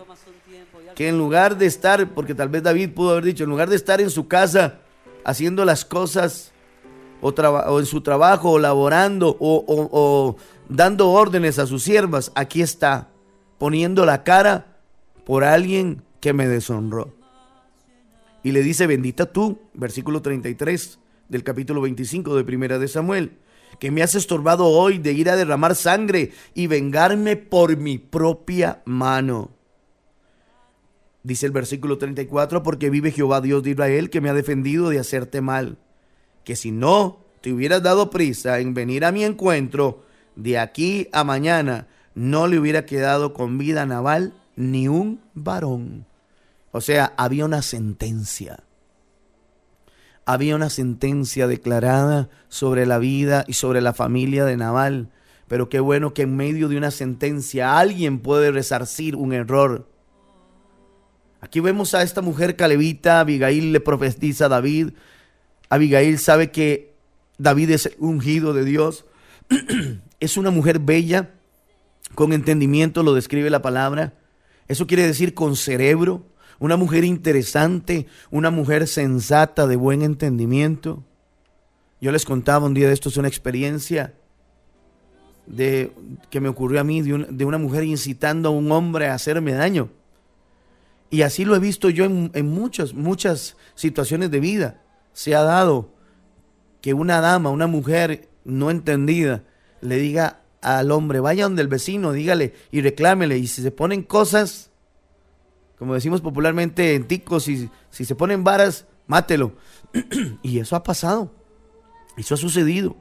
que 0.95 1.07
en 1.07 1.17
lugar 1.17 1.57
de 1.57 1.65
estar, 1.65 2.09
porque 2.13 2.35
tal 2.35 2.49
vez 2.49 2.63
David 2.63 2.91
pudo 2.93 3.11
haber 3.11 3.23
dicho, 3.23 3.43
en 3.43 3.49
lugar 3.49 3.69
de 3.69 3.75
estar 3.75 4.01
en 4.01 4.09
su 4.09 4.27
casa 4.27 4.79
haciendo 5.23 5.63
las 5.63 5.85
cosas 5.85 6.51
o, 7.21 7.79
en 7.79 7.85
su 7.85 8.01
trabajo 8.01 8.51
o 8.51 8.59
laborando 8.59 9.37
o, 9.39 9.63
o 9.67 10.35
dando 10.67 11.11
órdenes 11.11 11.59
a 11.59 11.67
sus 11.67 11.83
siervas, 11.83 12.31
aquí 12.35 12.61
está, 12.61 13.09
poniendo 13.57 14.05
la 14.05 14.23
cara 14.23 14.77
por 15.25 15.43
alguien 15.43 16.01
que 16.19 16.33
me 16.33 16.47
deshonró. 16.47 17.18
Y 18.43 18.51
le 18.51 18.63
dice, 18.63 18.87
bendita 18.87 19.27
tú, 19.27 19.59
versículo 19.73 20.21
33 20.21 20.99
del 21.27 21.43
capítulo 21.43 21.81
25 21.81 22.35
de 22.35 22.43
Primera 22.43 22.79
de 22.79 22.87
Samuel, 22.87 23.37
que 23.79 23.91
me 23.91 24.01
has 24.01 24.15
estorbado 24.15 24.65
hoy 24.65 24.97
de 24.97 25.13
ir 25.13 25.29
a 25.29 25.35
derramar 25.35 25.75
sangre 25.75 26.31
y 26.53 26.67
vengarme 26.67 27.35
por 27.35 27.77
mi 27.77 27.97
propia 27.97 28.81
mano. 28.85 29.51
Dice 31.23 31.45
el 31.45 31.51
versículo 31.51 31.97
34, 31.97 32.63
porque 32.63 32.89
vive 32.89 33.11
Jehová 33.11 33.41
Dios 33.41 33.61
de 33.63 33.71
Israel 33.71 34.09
que 34.09 34.21
me 34.21 34.29
ha 34.29 34.33
defendido 34.33 34.89
de 34.89 34.99
hacerte 34.99 35.41
mal, 35.41 35.77
que 36.43 36.55
si 36.55 36.71
no 36.71 37.25
te 37.41 37.53
hubieras 37.53 37.83
dado 37.83 38.09
prisa 38.09 38.59
en 38.59 38.73
venir 38.73 39.05
a 39.05 39.11
mi 39.11 39.23
encuentro, 39.23 40.03
de 40.35 40.57
aquí 40.57 41.09
a 41.11 41.23
mañana 41.23 41.87
no 42.15 42.47
le 42.47 42.57
hubiera 42.57 42.85
quedado 42.85 43.33
con 43.33 43.57
vida 43.57 43.85
Naval 43.85 44.33
ni 44.55 44.87
un 44.87 45.21
varón. 45.33 46.08
O 46.71 46.81
sea, 46.81 47.13
había 47.17 47.45
una 47.45 47.61
sentencia. 47.61 48.63
Había 50.25 50.55
una 50.55 50.69
sentencia 50.69 51.47
declarada 51.47 52.29
sobre 52.49 52.85
la 52.85 52.99
vida 52.99 53.45
y 53.47 53.53
sobre 53.53 53.81
la 53.81 53.93
familia 53.93 54.45
de 54.45 54.57
Naval. 54.57 55.09
Pero 55.47 55.69
qué 55.69 55.79
bueno 55.79 56.13
que 56.13 56.21
en 56.23 56.35
medio 56.35 56.69
de 56.69 56.77
una 56.77 56.91
sentencia 56.91 57.79
alguien 57.79 58.19
puede 58.19 58.51
resarcir 58.51 59.15
un 59.15 59.33
error. 59.33 59.87
Aquí 61.41 61.59
vemos 61.59 61.95
a 61.95 62.03
esta 62.03 62.21
mujer 62.21 62.55
calevita, 62.55 63.21
Abigail 63.21 63.71
le 63.71 63.79
profetiza 63.79 64.45
a 64.45 64.49
David. 64.49 64.91
Abigail 65.69 66.19
sabe 66.19 66.51
que 66.51 66.93
David 67.39 67.71
es 67.71 67.95
ungido 67.97 68.53
de 68.53 68.65
Dios. 68.65 69.05
es 70.19 70.37
una 70.37 70.51
mujer 70.51 70.79
bella, 70.79 71.31
con 72.13 72.33
entendimiento, 72.33 73.01
lo 73.01 73.13
describe 73.13 73.49
la 73.49 73.61
palabra. 73.61 74.13
Eso 74.67 74.85
quiere 74.85 75.07
decir 75.07 75.33
con 75.33 75.55
cerebro, 75.55 76.25
una 76.59 76.77
mujer 76.77 77.03
interesante, 77.03 78.07
una 78.31 78.51
mujer 78.51 78.87
sensata, 78.87 79.67
de 79.67 79.75
buen 79.75 80.01
entendimiento. 80.01 81.03
Yo 82.01 82.11
les 82.11 82.25
contaba 82.25 82.65
un 82.65 82.73
día 82.73 82.87
de 82.87 82.93
esto, 82.93 83.09
es 83.09 83.17
una 83.17 83.27
experiencia 83.27 84.13
de, 85.47 85.91
que 86.29 86.39
me 86.39 86.49
ocurrió 86.49 86.79
a 86.79 86.83
mí 86.83 87.01
de, 87.01 87.27
de 87.29 87.45
una 87.45 87.57
mujer 87.57 87.83
incitando 87.83 88.49
a 88.49 88.51
un 88.51 88.71
hombre 88.71 89.07
a 89.07 89.13
hacerme 89.13 89.53
daño. 89.53 89.89
Y 91.09 91.23
así 91.23 91.43
lo 91.43 91.55
he 91.55 91.59
visto 91.59 91.89
yo 91.89 92.05
en, 92.05 92.49
muchas, 92.49 92.93
muchas 92.93 93.57
situaciones 93.75 94.29
de 94.29 94.39
vida. 94.39 94.81
Se 95.13 95.35
ha 95.35 95.41
dado 95.41 95.89
que 96.81 96.93
una 96.93 97.19
dama, 97.19 97.49
una 97.49 97.67
mujer 97.67 98.29
no 98.45 98.69
entendida, 98.69 99.43
le 99.81 99.97
diga 99.97 100.41
al 100.61 100.91
hombre, 100.91 101.19
vaya 101.19 101.45
donde 101.45 101.61
el 101.61 101.67
vecino, 101.67 102.11
dígale 102.11 102.53
y 102.71 102.81
reclámele. 102.81 103.37
Y 103.37 103.47
si 103.47 103.63
se 103.63 103.71
ponen 103.71 104.03
cosas, 104.03 104.68
como 105.79 105.95
decimos 105.95 106.21
popularmente 106.21 106.93
en 106.93 107.07
ticos, 107.07 107.43
si, 107.43 107.69
si 107.89 108.05
se 108.05 108.15
ponen 108.15 108.43
varas, 108.43 108.85
mátelo. 109.07 109.53
y 110.43 110.59
eso 110.59 110.75
ha 110.75 110.83
pasado. 110.83 111.31
Eso 112.17 112.35
ha 112.35 112.37
sucedido. 112.37 112.95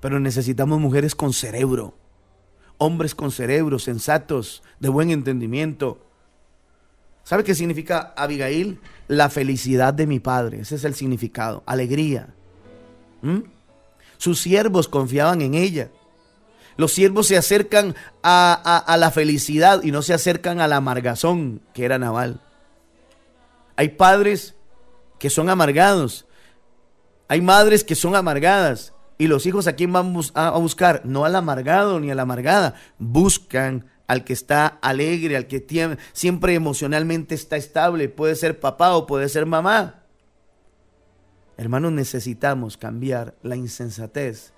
Pero 0.00 0.18
necesitamos 0.18 0.80
mujeres 0.80 1.14
con 1.14 1.32
cerebro. 1.32 1.94
Hombres 2.78 3.14
con 3.14 3.30
cerebro, 3.30 3.78
sensatos, 3.78 4.62
de 4.80 4.88
buen 4.88 5.10
entendimiento 5.10 6.10
¿Sabe 7.30 7.44
qué 7.44 7.54
significa 7.54 8.12
Abigail? 8.16 8.80
La 9.06 9.30
felicidad 9.30 9.94
de 9.94 10.08
mi 10.08 10.18
padre. 10.18 10.62
Ese 10.62 10.74
es 10.74 10.82
el 10.82 10.94
significado. 10.94 11.62
Alegría. 11.64 12.34
¿Mm? 13.22 13.42
Sus 14.16 14.40
siervos 14.40 14.88
confiaban 14.88 15.40
en 15.40 15.54
ella. 15.54 15.90
Los 16.80 16.94
siervos 16.94 17.26
se 17.26 17.36
acercan 17.36 17.94
a, 18.22 18.54
a, 18.86 18.96
la 18.96 19.10
felicidad 19.10 19.82
y 19.82 19.90
no 19.90 20.00
se 20.00 20.14
acercan 20.14 20.62
a 20.62 20.66
la 20.66 20.76
amargazón 20.76 21.60
que 21.74 21.84
era 21.84 21.98
Naval. 21.98 22.40
Hay 23.76 23.90
padres 23.90 24.54
que 25.18 25.28
son 25.28 25.50
amargados. 25.50 26.24
Hay 27.28 27.42
madres 27.42 27.84
que 27.84 27.94
son 27.94 28.16
amargadas. 28.16 28.94
Y 29.18 29.26
los 29.26 29.44
hijos 29.44 29.66
a 29.66 29.74
quién 29.74 29.92
van 29.92 30.16
a 30.32 30.52
buscar? 30.52 31.02
No 31.04 31.26
al 31.26 31.36
amargado 31.36 32.00
ni 32.00 32.10
a 32.10 32.14
la 32.14 32.22
amargada. 32.22 32.72
Buscan 32.98 33.84
al 34.06 34.24
que 34.24 34.32
está 34.32 34.66
alegre, 34.66 35.36
al 35.36 35.48
que 35.48 35.60
tiene, 35.60 35.98
siempre 36.14 36.54
emocionalmente 36.54 37.34
está 37.34 37.58
estable. 37.58 38.08
Puede 38.08 38.36
ser 38.36 38.58
papá 38.58 38.96
o 38.96 39.06
puede 39.06 39.28
ser 39.28 39.44
mamá. 39.44 40.04
Hermanos, 41.58 41.92
necesitamos 41.92 42.78
cambiar 42.78 43.34
la 43.42 43.56
insensatez 43.56 44.54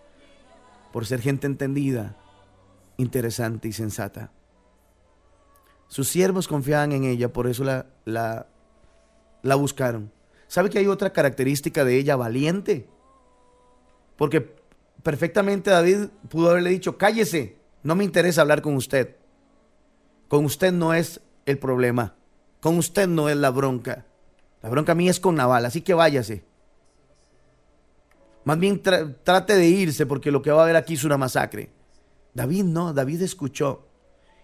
por 0.92 1.06
ser 1.06 1.20
gente 1.20 1.46
entendida, 1.46 2.16
interesante 2.96 3.68
y 3.68 3.72
sensata. 3.72 4.30
Sus 5.88 6.08
siervos 6.08 6.48
confiaban 6.48 6.92
en 6.92 7.04
ella, 7.04 7.32
por 7.32 7.46
eso 7.46 7.64
la, 7.64 7.86
la, 8.04 9.54
buscaron. 9.56 10.10
¿Sabe 10.48 10.70
que 10.70 10.78
hay 10.78 10.86
otra 10.86 11.12
característica 11.12 11.84
de 11.84 11.98
ella 11.98 12.16
valiente? 12.16 12.88
Porque 14.16 14.54
perfectamente 15.02 15.70
David 15.70 16.08
pudo 16.28 16.50
haberle 16.50 16.70
dicho, 16.70 16.96
cállese, 16.96 17.56
no 17.82 17.94
me 17.94 18.04
interesa 18.04 18.42
hablar 18.42 18.62
con 18.62 18.74
usted. 18.74 19.16
Con 20.28 20.44
usted 20.44 20.72
no 20.72 20.94
es 20.94 21.20
el 21.44 21.58
problema. 21.58 22.14
Con 22.60 22.78
usted 22.78 23.08
no 23.08 23.28
es 23.28 23.36
la 23.36 23.50
bronca. 23.50 24.06
La 24.62 24.70
bronca 24.70 24.94
mía 24.94 25.10
es 25.10 25.20
con 25.20 25.34
Naval, 25.34 25.66
así 25.66 25.80
que 25.82 25.94
váyase. 25.94 26.44
Más 28.44 28.58
bien 28.58 28.80
trate 28.80 29.56
de 29.56 29.68
irse 29.68 30.06
porque 30.06 30.30
lo 30.30 30.42
que 30.42 30.50
va 30.50 30.60
a 30.60 30.64
haber 30.64 30.76
aquí 30.76 30.94
es 30.94 31.04
una 31.04 31.16
masacre. 31.16 31.70
David 32.34 32.64
no, 32.64 32.92
David 32.92 33.22
escuchó. 33.22 33.86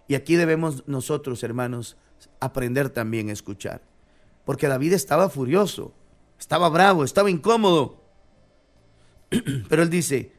Y 0.06 0.14
aquí 0.14 0.36
debemos 0.36 0.86
nosotros, 0.86 1.42
hermanos, 1.42 1.96
aprender 2.40 2.90
también 2.90 3.28
a 3.28 3.32
escuchar. 3.32 3.82
Porque 4.44 4.68
David 4.68 4.94
estaba 4.94 5.28
furioso, 5.28 5.92
estaba 6.38 6.68
bravo, 6.68 7.04
estaba 7.04 7.30
incómodo. 7.30 8.00
Pero 9.68 9.82
él 9.82 9.90
dice, 9.90 10.32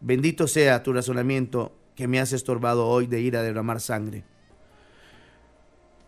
bendito 0.00 0.48
sea 0.48 0.82
tu 0.82 0.92
razonamiento 0.92 1.72
que 1.94 2.08
me 2.08 2.20
has 2.20 2.32
estorbado 2.32 2.86
hoy 2.86 3.06
de 3.06 3.20
ir 3.20 3.36
a 3.36 3.42
derramar 3.42 3.80
sangre. 3.80 4.24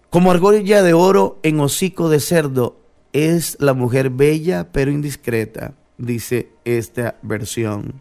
Como 0.08 0.32
argolla 0.32 0.82
de 0.82 0.92
oro 0.92 1.38
en 1.44 1.60
hocico 1.60 2.08
de 2.08 2.18
cerdo 2.18 2.80
es 3.12 3.56
la 3.60 3.74
mujer 3.74 4.10
bella 4.10 4.70
pero 4.72 4.90
indiscreta, 4.90 5.74
dice 6.00 6.50
esta 6.64 7.16
versión. 7.22 8.00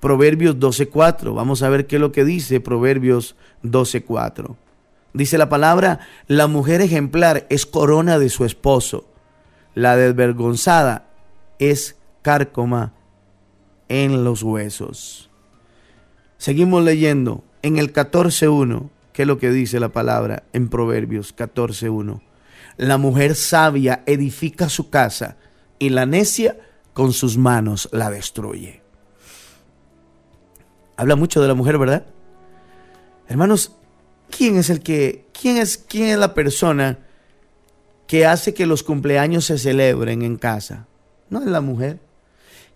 Proverbios 0.00 0.56
12.4, 0.56 1.34
vamos 1.34 1.62
a 1.62 1.68
ver 1.68 1.86
qué 1.86 1.96
es 1.96 2.00
lo 2.00 2.12
que 2.12 2.24
dice 2.24 2.60
Proverbios 2.60 3.36
12.4. 3.62 4.56
Dice 5.12 5.38
la 5.38 5.48
palabra, 5.48 6.00
la 6.26 6.46
mujer 6.46 6.80
ejemplar 6.80 7.46
es 7.48 7.66
corona 7.66 8.18
de 8.18 8.28
su 8.28 8.44
esposo, 8.44 9.08
la 9.74 9.96
desvergonzada 9.96 11.06
es 11.58 11.96
cárcoma 12.22 12.92
en 13.88 14.24
los 14.24 14.42
huesos. 14.42 15.30
Seguimos 16.36 16.84
leyendo 16.84 17.44
en 17.62 17.78
el 17.78 17.92
14.1. 17.92 18.90
¿Qué 19.12 19.22
es 19.22 19.28
lo 19.28 19.38
que 19.38 19.50
dice 19.50 19.78
la 19.78 19.90
palabra 19.90 20.42
en 20.52 20.68
Proverbios 20.68 21.34
14.1? 21.36 22.20
La 22.76 22.98
mujer 22.98 23.36
sabia 23.36 24.02
edifica 24.06 24.68
su 24.68 24.90
casa 24.90 25.36
y 25.78 25.90
la 25.90 26.06
necia 26.06 26.56
con 26.94 27.12
sus 27.12 27.36
manos 27.36 27.90
la 27.92 28.08
destruye. 28.08 28.80
Habla 30.96 31.16
mucho 31.16 31.42
de 31.42 31.48
la 31.48 31.54
mujer, 31.54 31.76
¿verdad? 31.76 32.06
Hermanos, 33.28 33.72
¿quién 34.30 34.56
es 34.56 34.70
el 34.70 34.80
que, 34.80 35.26
quién 35.38 35.58
es, 35.58 35.76
quién 35.76 36.08
es 36.08 36.18
la 36.18 36.32
persona 36.32 37.00
que 38.06 38.24
hace 38.24 38.54
que 38.54 38.64
los 38.64 38.82
cumpleaños 38.82 39.44
se 39.44 39.58
celebren 39.58 40.22
en 40.22 40.36
casa? 40.36 40.86
No 41.28 41.40
es 41.40 41.46
la 41.46 41.60
mujer. 41.60 42.00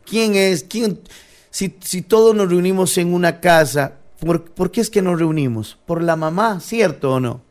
¿Quién 0.04 0.34
es? 0.34 0.64
¿Quién? 0.64 1.00
Si, 1.48 1.74
si 1.80 2.02
todos 2.02 2.34
nos 2.34 2.50
reunimos 2.50 2.98
en 2.98 3.14
una 3.14 3.40
casa, 3.40 3.94
¿Por, 4.20 4.70
qué 4.72 4.80
es 4.80 4.90
que 4.90 5.02
nos 5.02 5.18
reunimos? 5.18 5.78
Por 5.86 6.02
la 6.02 6.16
mamá, 6.16 6.60
¿cierto 6.60 7.14
o 7.14 7.20
no? 7.20 7.42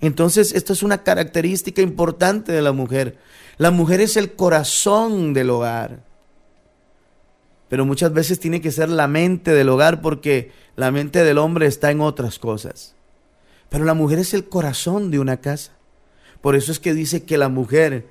Entonces, 0.00 0.52
esto 0.52 0.72
es 0.72 0.82
una 0.82 1.02
característica 1.04 1.80
importante 1.80 2.52
de 2.52 2.62
la 2.62 2.72
mujer. 2.72 3.18
La 3.56 3.70
mujer 3.70 4.00
es 4.00 4.16
el 4.16 4.32
corazón 4.32 5.32
del 5.32 5.50
hogar. 5.50 6.04
Pero 7.68 7.84
muchas 7.84 8.12
veces 8.12 8.40
tiene 8.40 8.60
que 8.60 8.72
ser 8.72 8.88
la 8.88 9.08
mente 9.08 9.52
del 9.52 9.68
hogar 9.68 10.00
porque 10.00 10.52
la 10.76 10.90
mente 10.90 11.24
del 11.24 11.38
hombre 11.38 11.66
está 11.66 11.90
en 11.90 12.00
otras 12.00 12.38
cosas. 12.38 12.94
Pero 13.68 13.84
la 13.84 13.94
mujer 13.94 14.18
es 14.18 14.32
el 14.32 14.48
corazón 14.48 15.10
de 15.10 15.18
una 15.18 15.38
casa. 15.38 15.72
Por 16.40 16.56
eso 16.56 16.72
es 16.72 16.80
que 16.80 16.94
dice 16.94 17.24
que 17.24 17.36
la 17.36 17.48
mujer 17.48 18.06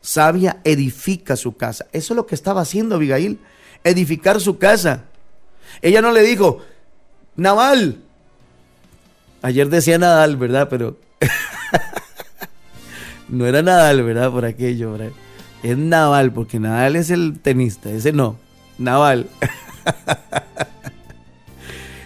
sabia 0.00 0.60
edifica 0.64 1.36
su 1.36 1.56
casa. 1.56 1.86
Eso 1.92 2.14
es 2.14 2.16
lo 2.16 2.26
que 2.26 2.34
estaba 2.34 2.62
haciendo 2.62 2.94
Abigail, 2.94 3.38
edificar 3.82 4.40
su 4.40 4.58
casa. 4.58 5.04
Ella 5.82 6.00
no 6.00 6.12
le 6.12 6.22
dijo, 6.22 6.60
Naval, 7.36 8.04
Ayer 9.44 9.68
decía 9.68 9.98
Nadal, 9.98 10.38
¿verdad? 10.38 10.68
Pero 10.70 10.96
no 13.28 13.44
era 13.44 13.60
Nadal, 13.60 14.02
¿verdad? 14.02 14.30
Por 14.30 14.46
aquello, 14.46 14.92
¿verdad? 14.92 15.10
Es 15.62 15.76
Naval, 15.76 16.32
porque 16.32 16.58
Nadal 16.58 16.96
es 16.96 17.10
el 17.10 17.38
tenista, 17.40 17.90
ese 17.90 18.12
no. 18.12 18.38
Naval. 18.78 19.28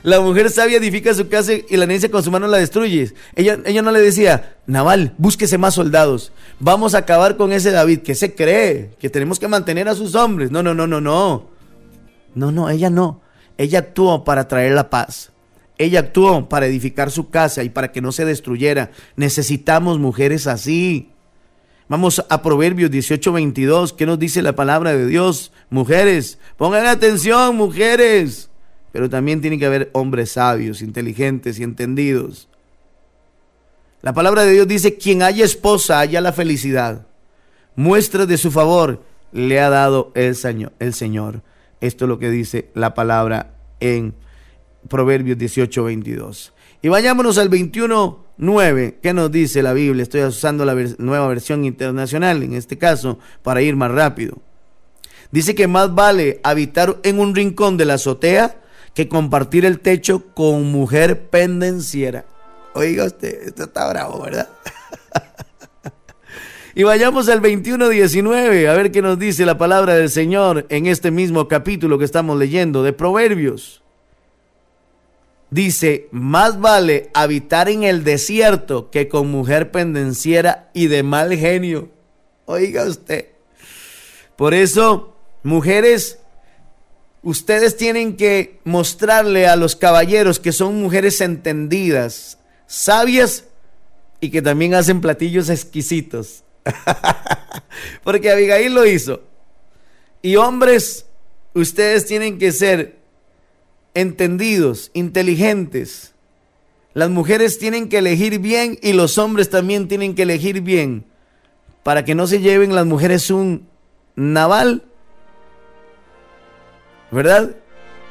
La 0.03 0.21
mujer 0.21 0.49
sabia 0.49 0.79
edifica 0.79 1.13
su 1.13 1.29
casa 1.29 1.53
y 1.69 1.77
la 1.77 1.85
necia 1.85 2.11
con 2.11 2.23
su 2.23 2.31
mano 2.31 2.47
la 2.47 2.59
destruye. 2.59 3.13
Ella, 3.35 3.59
ella 3.67 3.83
no 3.83 3.91
le 3.91 4.01
decía, 4.01 4.57
Naval, 4.67 5.13
búsquese 5.19 5.59
más 5.59 5.75
soldados. 5.75 6.33
Vamos 6.61 6.95
a 6.95 6.99
acabar 6.99 7.37
con 7.37 7.53
ese 7.53 7.73
David 7.73 8.01
que 8.01 8.15
se 8.15 8.35
cree 8.35 8.93
que 8.99 9.11
tenemos 9.11 9.39
que 9.39 9.49
mantener 9.49 9.89
a 9.89 9.95
sus 9.95 10.15
hombres. 10.15 10.51
No, 10.51 10.63
no, 10.63 10.73
no, 10.73 10.87
no, 10.87 11.01
no. 11.01 11.49
No, 12.35 12.53
no, 12.53 12.71
ella 12.71 12.91
no. 12.91 13.21
Ella 13.59 13.81
actuó 13.81 14.25
para 14.25 14.49
traer 14.49 14.73
la 14.73 14.89
paz. 14.89 15.33
Ella 15.77 16.01
actuó 16.01 16.49
para 16.49 16.67
edificar 16.67 17.11
su 17.11 17.31
casa 17.31 17.63
y 17.63 17.69
para 17.69 17.93
que 17.93 18.01
no 18.01 18.13
se 18.13 18.25
destruyera. 18.25 18.91
Necesitamos 19.17 19.99
mujeres 19.99 20.47
así. 20.47 21.11
Vamos 21.89 22.23
a 22.29 22.43
Proverbios 22.43 22.91
18:22. 22.91 23.95
¿Qué 23.95 24.05
nos 24.05 24.19
dice 24.19 24.43
la 24.43 24.55
palabra 24.55 24.95
de 24.95 25.07
Dios? 25.07 25.53
Mujeres, 25.71 26.39
pongan 26.59 26.87
atención, 26.87 27.57
mujeres. 27.57 28.51
Pero 28.93 29.09
también 29.09 29.41
tiene 29.41 29.59
que 29.59 29.67
haber 29.67 29.91
hombres 29.95 30.33
sabios, 30.33 30.83
inteligentes 30.83 31.59
y 31.59 31.63
entendidos. 31.63 32.49
La 34.03 34.13
palabra 34.13 34.45
de 34.45 34.53
Dios 34.53 34.69
dice, 34.69 34.97
quien 34.97 35.23
haya 35.23 35.45
esposa 35.45 35.99
haya 35.99 36.21
la 36.21 36.33
felicidad. 36.33 37.07
Muestra 37.75 38.27
de 38.27 38.37
su 38.37 38.51
favor 38.51 39.03
le 39.33 39.61
ha 39.61 39.71
dado 39.71 40.13
el 40.15 40.37
Señor. 40.37 40.73
El 40.79 40.95
Señor. 40.95 41.43
Esto 41.81 42.05
es 42.05 42.09
lo 42.09 42.19
que 42.19 42.31
dice 42.31 42.71
la 42.75 42.95
palabra 42.95 43.55
en 43.81 44.15
Proverbios 44.89 45.39
18, 45.39 45.85
22. 45.85 46.53
Y 46.81 46.89
vayámonos 46.89 47.39
al 47.39 47.49
21, 47.49 48.25
9. 48.37 48.99
¿Qué 49.03 49.13
nos 49.13 49.33
dice 49.33 49.63
la 49.63 49.73
Biblia? 49.73 50.03
Estoy 50.03 50.23
usando 50.23 50.65
la 50.65 50.75
nueva 50.99 51.27
versión 51.27 51.65
internacional 51.65 52.43
en 52.43 52.55
este 52.55 52.79
caso 52.79 53.19
para 53.43 53.63
ir 53.63 53.75
más 53.75 53.91
rápido. 53.91 54.39
Dice 55.31 55.55
que 55.55 55.67
más 55.67 55.95
vale 55.95 56.41
habitar 56.43 56.99
en 57.03 57.19
un 57.19 57.35
rincón 57.35 57.77
de 57.77 57.85
la 57.85 57.95
azotea 57.95 58.61
que 58.95 59.09
compartir 59.09 59.65
el 59.65 59.81
techo 59.81 60.33
con 60.35 60.71
mujer 60.71 61.29
pendenciera. 61.29 62.25
Oiga 62.75 63.05
usted, 63.05 63.49
esto 63.49 63.65
está 63.65 63.89
bravo, 63.89 64.23
¿verdad? 64.23 64.49
Y 66.75 66.85
vayamos 66.85 67.29
al 67.29 67.43
21.19, 67.43 68.69
a 68.69 68.75
ver 68.75 68.93
qué 68.93 69.03
nos 69.03 69.19
dice 69.19 69.45
la 69.45 69.59
palabra 69.59 69.95
del 69.95 70.09
Señor 70.11 70.65
en 70.69 70.87
este 70.87 71.11
mismo 71.11 71.49
capítulo 71.49 71.99
que 71.99 72.05
estamos 72.05 72.39
leyendo 72.39 72.85
de 72.85 72.93
Proverbios. 72.93 73.83
Dice, 75.51 76.09
más 76.11 76.61
vale 76.61 77.11
habitar 77.15 77.69
en 77.71 77.83
el 77.83 78.05
desierto 78.05 78.91
que 78.91 79.09
con 79.09 79.31
mujer 79.31 79.71
pendenciera 79.71 80.71
y 80.75 80.89
de 80.89 81.03
mal 81.03 81.35
genio. 81.35 81.91
Oiga 82.45 82.85
usted. 82.85 83.29
Por 84.37 84.53
eso, 84.53 85.17
mujeres, 85.43 86.19
ustedes 87.23 87.77
tienen 87.77 88.17
que 88.17 88.61
mostrarle 88.65 89.47
a 89.47 89.57
los 89.57 89.75
caballeros 89.75 90.39
que 90.39 90.53
son 90.53 90.81
mujeres 90.81 91.21
entendidas, 91.23 92.39
sabias 92.67 93.45
y 94.21 94.31
que 94.31 94.43
también 94.43 94.75
hacen 94.75 95.01
platillos 95.01 95.49
exquisitos. 95.49 96.45
Porque 98.05 98.31
Abigail 98.31 98.75
lo 98.75 98.87
hizo. 98.87 99.23
Y 100.21 100.37
hombres, 100.37 101.07
ustedes 101.55 102.05
tienen 102.07 102.39
que 102.39 102.53
ser 102.53 102.98
entendidos, 103.99 104.93
inteligentes. 104.95 106.15
Las 106.95 107.11
mujeres 107.11 107.59
tienen 107.59 107.89
que 107.89 107.99
elegir 107.99 108.39
bien 108.39 108.79
y 108.81 108.93
los 108.93 109.19
hombres 109.19 109.51
también 109.51 109.89
tienen 109.89 110.15
que 110.15 110.23
elegir 110.23 110.61
bien. 110.61 111.05
Para 111.83 112.05
que 112.05 112.15
no 112.15 112.29
se 112.29 112.41
lleven 112.41 112.77
las 112.77 112.87
mujeres 112.87 113.29
un 113.31 113.67
naval. 114.15 114.85
¿Verdad? 117.11 117.57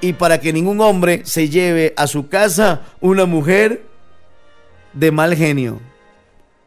Y 0.02 0.14
para 0.14 0.42
que 0.42 0.52
ningún 0.52 0.82
hombre 0.82 1.22
se 1.26 1.48
lleve 1.48 1.94
a 1.96 2.08
su 2.08 2.28
casa 2.28 2.82
una 3.00 3.26
mujer 3.26 3.84
de 4.92 5.12
mal 5.12 5.36
genio. 5.36 5.80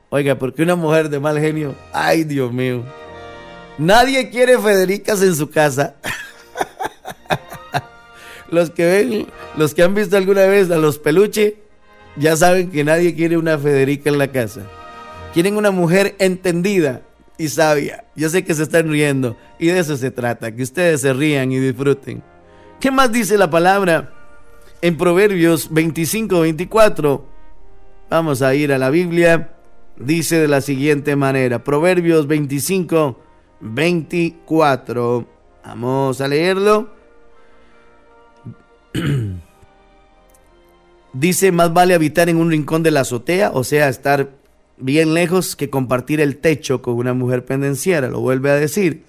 Oiga, 0.09 0.37
porque 0.37 0.63
una 0.63 0.77
mujer 0.77 1.11
de 1.11 1.21
mal 1.21 1.39
genio, 1.39 1.75
ay 1.93 2.25
Dios 2.25 2.53
mío. 2.53 2.85
Nadie 3.77 4.31
quiere 4.31 4.59
Federicas 4.59 5.21
en 5.23 5.35
su 5.35 5.51
casa. 5.51 5.97
los 8.51 8.71
que 8.71 8.87
ven, 8.87 9.27
los 9.57 9.75
que 9.75 9.83
han 9.83 9.95
visto 9.95 10.17
alguna 10.17 10.47
vez 10.47 10.71
a 10.71 10.79
los 10.79 10.99
peluche, 10.99 11.57
ya 12.17 12.37
saben 12.37 12.71
que 12.71 12.85
nadie 12.85 13.15
quiere 13.15 13.37
una 13.37 13.59
Federica 13.59 14.11
en 14.11 14.19
la 14.19 14.29
casa. 14.29 14.63
Quieren 15.33 15.57
una 15.57 15.71
mujer 15.71 16.17
entendida 16.19 17.03
y 17.39 17.49
sabia. 17.49 18.05
Yo 18.17 18.29
sé 18.29 18.45
que 18.45 18.55
se 18.55 18.65
están 18.65 18.91
riendo 18.91 19.37
y 19.59 19.69
de 19.69 19.79
eso 19.79 19.97
se 19.97 20.11
trata, 20.11 20.55
que 20.55 20.63
ustedes 20.63 21.01
se 21.01 21.13
rían 21.13 21.53
y 21.53 21.59
disfruten. 21.59 22.23
¿Qué 22.81 22.91
más 22.91 23.13
dice 23.13 23.39
la 23.39 23.51
palabra 23.51 24.13
en 24.83 24.97
Proverbios 24.97 25.73
25, 25.73 26.41
24? 26.41 27.27
Vamos 28.09 28.43
a 28.43 28.55
ir 28.55 28.73
a 28.73 28.79
la 28.79 28.91
Biblia 28.91 29.51
dice 30.01 30.41
de 30.41 30.49
la 30.49 30.61
siguiente 30.61 31.15
manera, 31.15 31.63
Proverbios 31.63 32.27
25, 32.27 33.21
24. 33.61 35.27
Vamos 35.65 36.21
a 36.21 36.29
leerlo. 36.29 37.00
dice, 41.13 41.53
más 41.53 41.73
vale 41.73 41.95
habitar 41.95 42.29
en 42.29 42.37
un 42.37 42.51
rincón 42.51 42.83
de 42.83 42.91
la 42.91 43.01
azotea, 43.01 43.51
o 43.53 43.65
sea, 43.65 43.89
estar 43.89 44.31
bien 44.77 45.15
lejos 45.15 45.57
que 45.57 45.71
compartir 45.71 46.21
el 46.21 46.39
techo 46.39 46.83
con 46.83 46.95
una 46.95 47.15
mujer 47.15 47.45
pendenciera, 47.45 48.09
lo 48.09 48.21
vuelve 48.21 48.51
a 48.51 48.55
decir. 48.55 49.05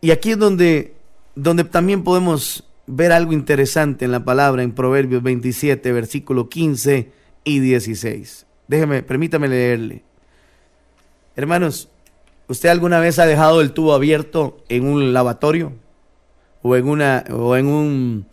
Y 0.00 0.10
aquí 0.10 0.32
es 0.32 0.38
donde, 0.38 0.94
donde 1.34 1.64
también 1.64 2.02
podemos 2.02 2.64
ver 2.86 3.12
algo 3.12 3.32
interesante 3.32 4.04
en 4.04 4.12
la 4.12 4.24
palabra 4.24 4.62
en 4.62 4.72
Proverbios 4.72 5.22
27, 5.22 5.92
versículo 5.92 6.48
15 6.48 7.12
y 7.44 7.60
16. 7.60 8.46
Déjeme, 8.68 9.02
permítame 9.02 9.48
leerle. 9.48 10.02
Hermanos, 11.36 11.88
¿usted 12.48 12.68
alguna 12.68 13.00
vez 13.00 13.18
ha 13.18 13.26
dejado 13.26 13.60
el 13.60 13.72
tubo 13.72 13.94
abierto 13.94 14.62
en 14.68 14.86
un 14.86 15.12
lavatorio? 15.12 15.72
¿O 16.62 16.76
en 16.76 16.88
una, 16.88 17.24
o 17.30 17.56
en 17.56 17.66
un, 17.66 18.26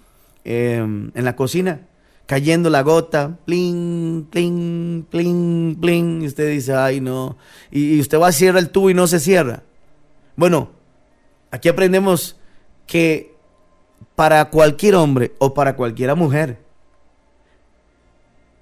em, 0.43 1.11
en 1.13 1.25
la 1.25 1.35
cocina? 1.35 1.81
Cayendo 2.25 2.69
la 2.69 2.83
gota, 2.83 3.37
plin, 3.45 4.27
plin, 4.29 5.05
plin, 5.09 5.77
plin. 5.81 6.21
Y 6.21 6.27
usted 6.27 6.49
dice, 6.51 6.73
ay 6.73 7.01
no. 7.01 7.37
Y, 7.71 7.99
usted 7.99 8.19
va 8.19 8.27
a 8.27 8.31
cerrar 8.31 8.61
el 8.61 8.69
tubo 8.69 8.89
y 8.89 8.93
no 8.93 9.07
se 9.07 9.19
cierra. 9.19 9.63
Bueno, 10.35 10.69
aquí 11.51 11.69
aprendemos 11.69 12.37
que 12.85 13.33
para 14.15 14.49
cualquier 14.49 14.95
hombre 14.95 15.33
o 15.39 15.53
para 15.53 15.75
cualquiera 15.75 16.13
mujer, 16.13 16.59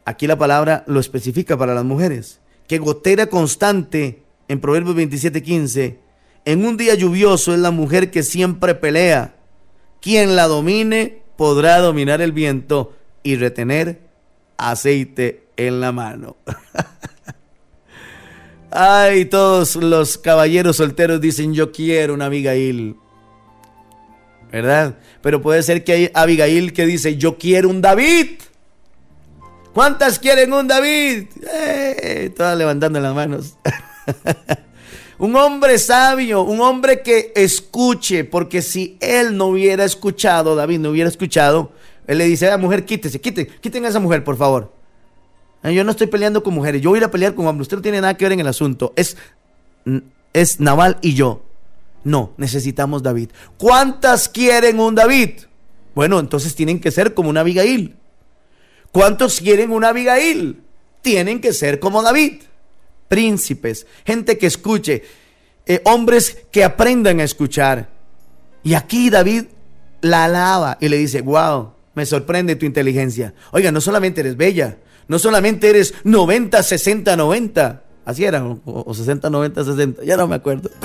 Aquí 0.08 0.26
la 0.26 0.38
palabra 0.38 0.86
lo 0.88 1.02
especifica 1.02 1.58
para 1.58 1.76
las 1.76 1.84
mujeres. 1.84 2.40
Que 2.66 2.78
gotera 2.78 3.28
constante 3.28 4.24
en 4.48 4.62
Proverbios 4.62 4.96
27:15. 4.96 5.98
En 6.46 6.66
un 6.66 6.78
día 6.78 6.96
lluvioso 6.96 7.54
es 7.54 7.60
la 7.60 7.72
mujer 7.72 8.10
que 8.10 8.24
siempre 8.24 8.74
pelea. 8.74 9.36
Quien 10.02 10.36
la 10.36 10.48
domine 10.48 11.22
podrá 11.38 11.80
dominar 11.80 12.22
el 12.22 12.32
viento 12.32 12.96
y 13.24 13.36
retener 13.36 14.02
aceite 14.58 15.48
en 15.58 15.80
la 15.80 15.92
mano. 15.92 16.38
Ay, 18.72 19.26
todos 19.26 19.76
los 19.76 20.18
caballeros 20.18 20.78
solteros 20.78 21.22
dicen 21.22 21.54
yo 21.54 21.72
quiero 21.72 22.14
una 22.14 22.26
Abigail. 22.26 22.96
¿Verdad? 24.52 24.98
Pero 25.22 25.42
puede 25.42 25.64
ser 25.64 25.84
que 25.84 25.94
hay 25.94 26.12
Abigail 26.14 26.74
que 26.74 26.86
dice 26.86 27.18
yo 27.18 27.38
quiero 27.38 27.70
un 27.70 27.82
David. 27.82 28.40
¿Cuántas 29.74 30.20
quieren 30.20 30.54
un 30.54 30.68
David? 30.68 31.28
Eh, 31.54 32.34
todas 32.36 32.58
levantando 32.58 33.00
las 33.00 33.14
manos. 33.14 33.58
un 35.20 35.36
hombre 35.36 35.80
sabio, 35.80 36.44
un 36.44 36.62
hombre 36.62 37.02
que 37.02 37.32
escuche, 37.36 38.24
porque 38.24 38.62
si 38.62 38.98
él 39.00 39.36
no 39.36 39.48
hubiera 39.48 39.84
escuchado, 39.84 40.56
David 40.56 40.80
no 40.80 40.90
hubiera 40.92 41.10
escuchado, 41.10 41.72
él 42.06 42.20
le 42.20 42.26
dice 42.26 42.48
a 42.48 42.52
la 42.52 42.58
mujer, 42.58 42.86
quítese, 42.86 43.20
quiten, 43.20 43.48
quiten 43.62 43.86
a 43.86 43.90
esa 43.90 44.00
mujer, 44.00 44.24
por 44.24 44.38
favor. 44.38 44.74
Eh, 45.64 45.74
yo 45.74 45.84
no 45.84 45.92
estoy 45.92 46.08
peleando 46.08 46.44
con 46.44 46.54
mujeres, 46.54 46.82
yo 46.82 46.92
voy 46.92 46.98
a 46.98 47.02
ir 47.02 47.06
a 47.06 47.12
pelear 47.12 47.34
con 47.34 47.48
hombres, 47.48 47.66
usted 47.66 47.78
no 47.78 47.84
tiene 47.84 48.02
nada 48.02 48.16
que 48.16 48.26
ver 48.26 48.34
en 48.34 48.40
el 48.40 48.48
asunto, 48.48 48.94
es, 48.96 49.18
es 50.34 50.60
Naval 50.60 50.98
y 51.02 51.14
yo. 51.14 51.44
No, 52.04 52.34
necesitamos 52.38 53.04
David. 53.04 53.32
¿Cuántas 53.58 54.30
quieren 54.30 54.80
un 54.80 54.96
David? 54.96 55.32
Bueno, 55.94 56.20
entonces 56.20 56.56
tienen 56.56 56.80
que 56.80 56.92
ser 56.92 57.14
como 57.14 57.30
una 57.30 57.42
Abigail. 57.42 57.96
¿Cuántos 58.92 59.42
quieren 59.42 59.72
una 59.72 59.90
Abigail? 59.90 60.62
Tienen 61.02 61.42
que 61.42 61.54
ser 61.54 61.80
como 61.80 62.02
David. 62.02 62.44
Príncipes, 63.08 63.88
gente 64.06 64.38
que 64.38 64.48
escuche, 64.48 65.04
eh, 65.66 65.82
hombres 65.86 66.46
que 66.52 66.64
aprendan 66.64 67.20
a 67.20 67.24
escuchar. 67.24 67.90
Y 68.64 68.74
aquí 68.74 69.10
David 69.10 69.46
la 70.02 70.26
alaba 70.26 70.78
y 70.80 70.90
le 70.90 70.98
dice, 70.98 71.22
wow, 71.22 71.72
me 71.96 72.06
sorprende 72.06 72.56
tu 72.56 72.66
inteligencia. 72.66 73.34
Oiga, 73.52 73.72
no 73.72 73.82
solamente 73.82 74.22
eres 74.22 74.38
bella, 74.38 74.78
No 75.08 75.20
solamente 75.20 75.70
eres 75.70 75.94
90, 76.04 76.62
60, 76.62 77.16
90. 77.16 77.84
Así 78.06 78.26
era, 78.26 78.46
o, 78.46 78.94
60, 78.94 79.30
90, 79.30 79.64
60. 79.64 80.04
Ya 80.04 80.18
no 80.18 80.28
me 80.28 80.36
acuerdo. 80.36 80.70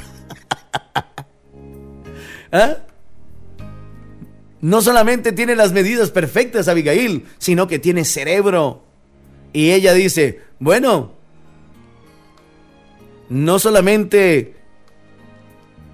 ¿Ah? 2.53 2.77
No 4.61 4.81
solamente 4.81 5.33
tiene 5.33 5.57
las 5.57 5.73
medidas 5.73 6.11
perfectas 6.11 6.69
Abigail, 6.69 7.27
sino 7.39 7.67
que 7.67 7.79
tiene 7.79 8.05
cerebro. 8.05 8.85
Y 9.53 9.73
ella 9.73 9.93
dice, 9.93 10.41
bueno, 10.61 11.15
no 13.33 13.59
solamente 13.59 14.55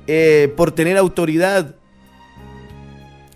eh, 0.09 0.53
por 0.57 0.73
tener 0.73 0.97
autoridad 0.97 1.77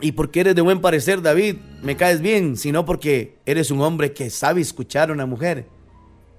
y 0.01 0.12
porque 0.12 0.41
eres 0.41 0.57
de 0.57 0.61
buen 0.61 0.81
parecer, 0.81 1.23
David, 1.23 1.59
me 1.83 1.97
caes 1.97 2.21
bien, 2.21 2.57
sino 2.57 2.85
porque 2.85 3.37
eres 3.47 3.71
un 3.71 3.81
hombre 3.81 4.12
que 4.12 4.29
sabe 4.29 4.61
escuchar 4.61 5.11
a 5.11 5.12
una 5.12 5.25
mujer. 5.27 5.67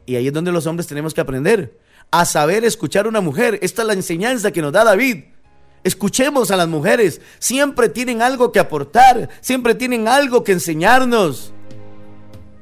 Y 0.06 0.18
ahí 0.18 0.28
es 0.28 0.34
donde 0.34 0.52
los 0.52 0.68
hombres 0.68 0.88
tenemos 0.88 1.14
que 1.14 1.22
aprender 1.22 1.80
a 2.12 2.26
saber 2.26 2.66
escuchar 2.66 3.06
a 3.06 3.10
una 3.10 3.22
mujer. 3.22 3.60
Esta 3.62 3.84
es 3.84 3.88
la 3.88 3.94
enseñanza 3.94 4.52
que 4.52 4.62
nos 4.62 4.74
da 4.74 4.84
David. 4.84 5.24
Escuchemos 5.86 6.52
a 6.52 6.58
las 6.58 6.68
mujeres. 6.68 7.22
Siempre 7.40 7.88
tienen 7.88 8.22
algo 8.22 8.52
que 8.52 8.60
aportar. 8.60 9.30
Siempre 9.40 9.74
tienen 9.74 10.10
algo 10.10 10.44
que 10.44 10.52
enseñarnos. 10.52 11.54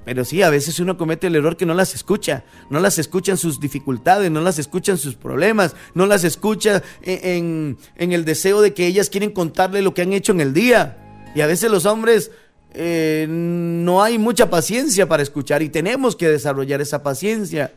Pero 0.04 0.26
sí, 0.26 0.42
a 0.42 0.50
veces 0.50 0.80
uno 0.80 0.98
comete 0.98 1.28
el 1.28 1.36
error 1.36 1.58
que 1.58 1.66
no 1.66 1.76
las 1.76 1.94
escucha. 1.94 2.44
No 2.70 2.80
las 2.80 2.98
escucha 2.98 3.32
en 3.32 3.38
sus 3.38 3.60
dificultades, 3.60 4.32
no 4.32 4.42
las 4.42 4.58
escucha 4.58 4.92
en 4.94 4.98
sus 4.98 5.16
problemas, 5.16 5.76
no 5.94 6.08
las 6.08 6.24
escucha 6.24 6.82
en, 7.04 7.78
el 7.98 8.26
deseo 8.26 8.62
de 8.62 8.74
que 8.74 8.88
ellas 8.88 9.10
quieren 9.10 9.32
contarle 9.32 9.82
lo 9.82 9.94
que 9.94 10.02
han 10.02 10.14
hecho 10.14 10.32
en 10.32 10.42
el 10.42 10.54
día. 10.54 10.98
Y 11.36 11.42
a 11.42 11.48
veces 11.48 11.70
los 11.70 11.86
hombres 11.86 12.32
eh, 12.74 13.28
no 13.30 14.02
hay 14.02 14.18
mucha 14.18 14.50
paciencia 14.50 15.08
para 15.08 15.22
escuchar 15.22 15.62
y 15.62 15.70
tenemos 15.70 16.16
que 16.16 16.30
desarrollar 16.30 16.82
esa 16.82 17.04
paciencia. 17.04 17.74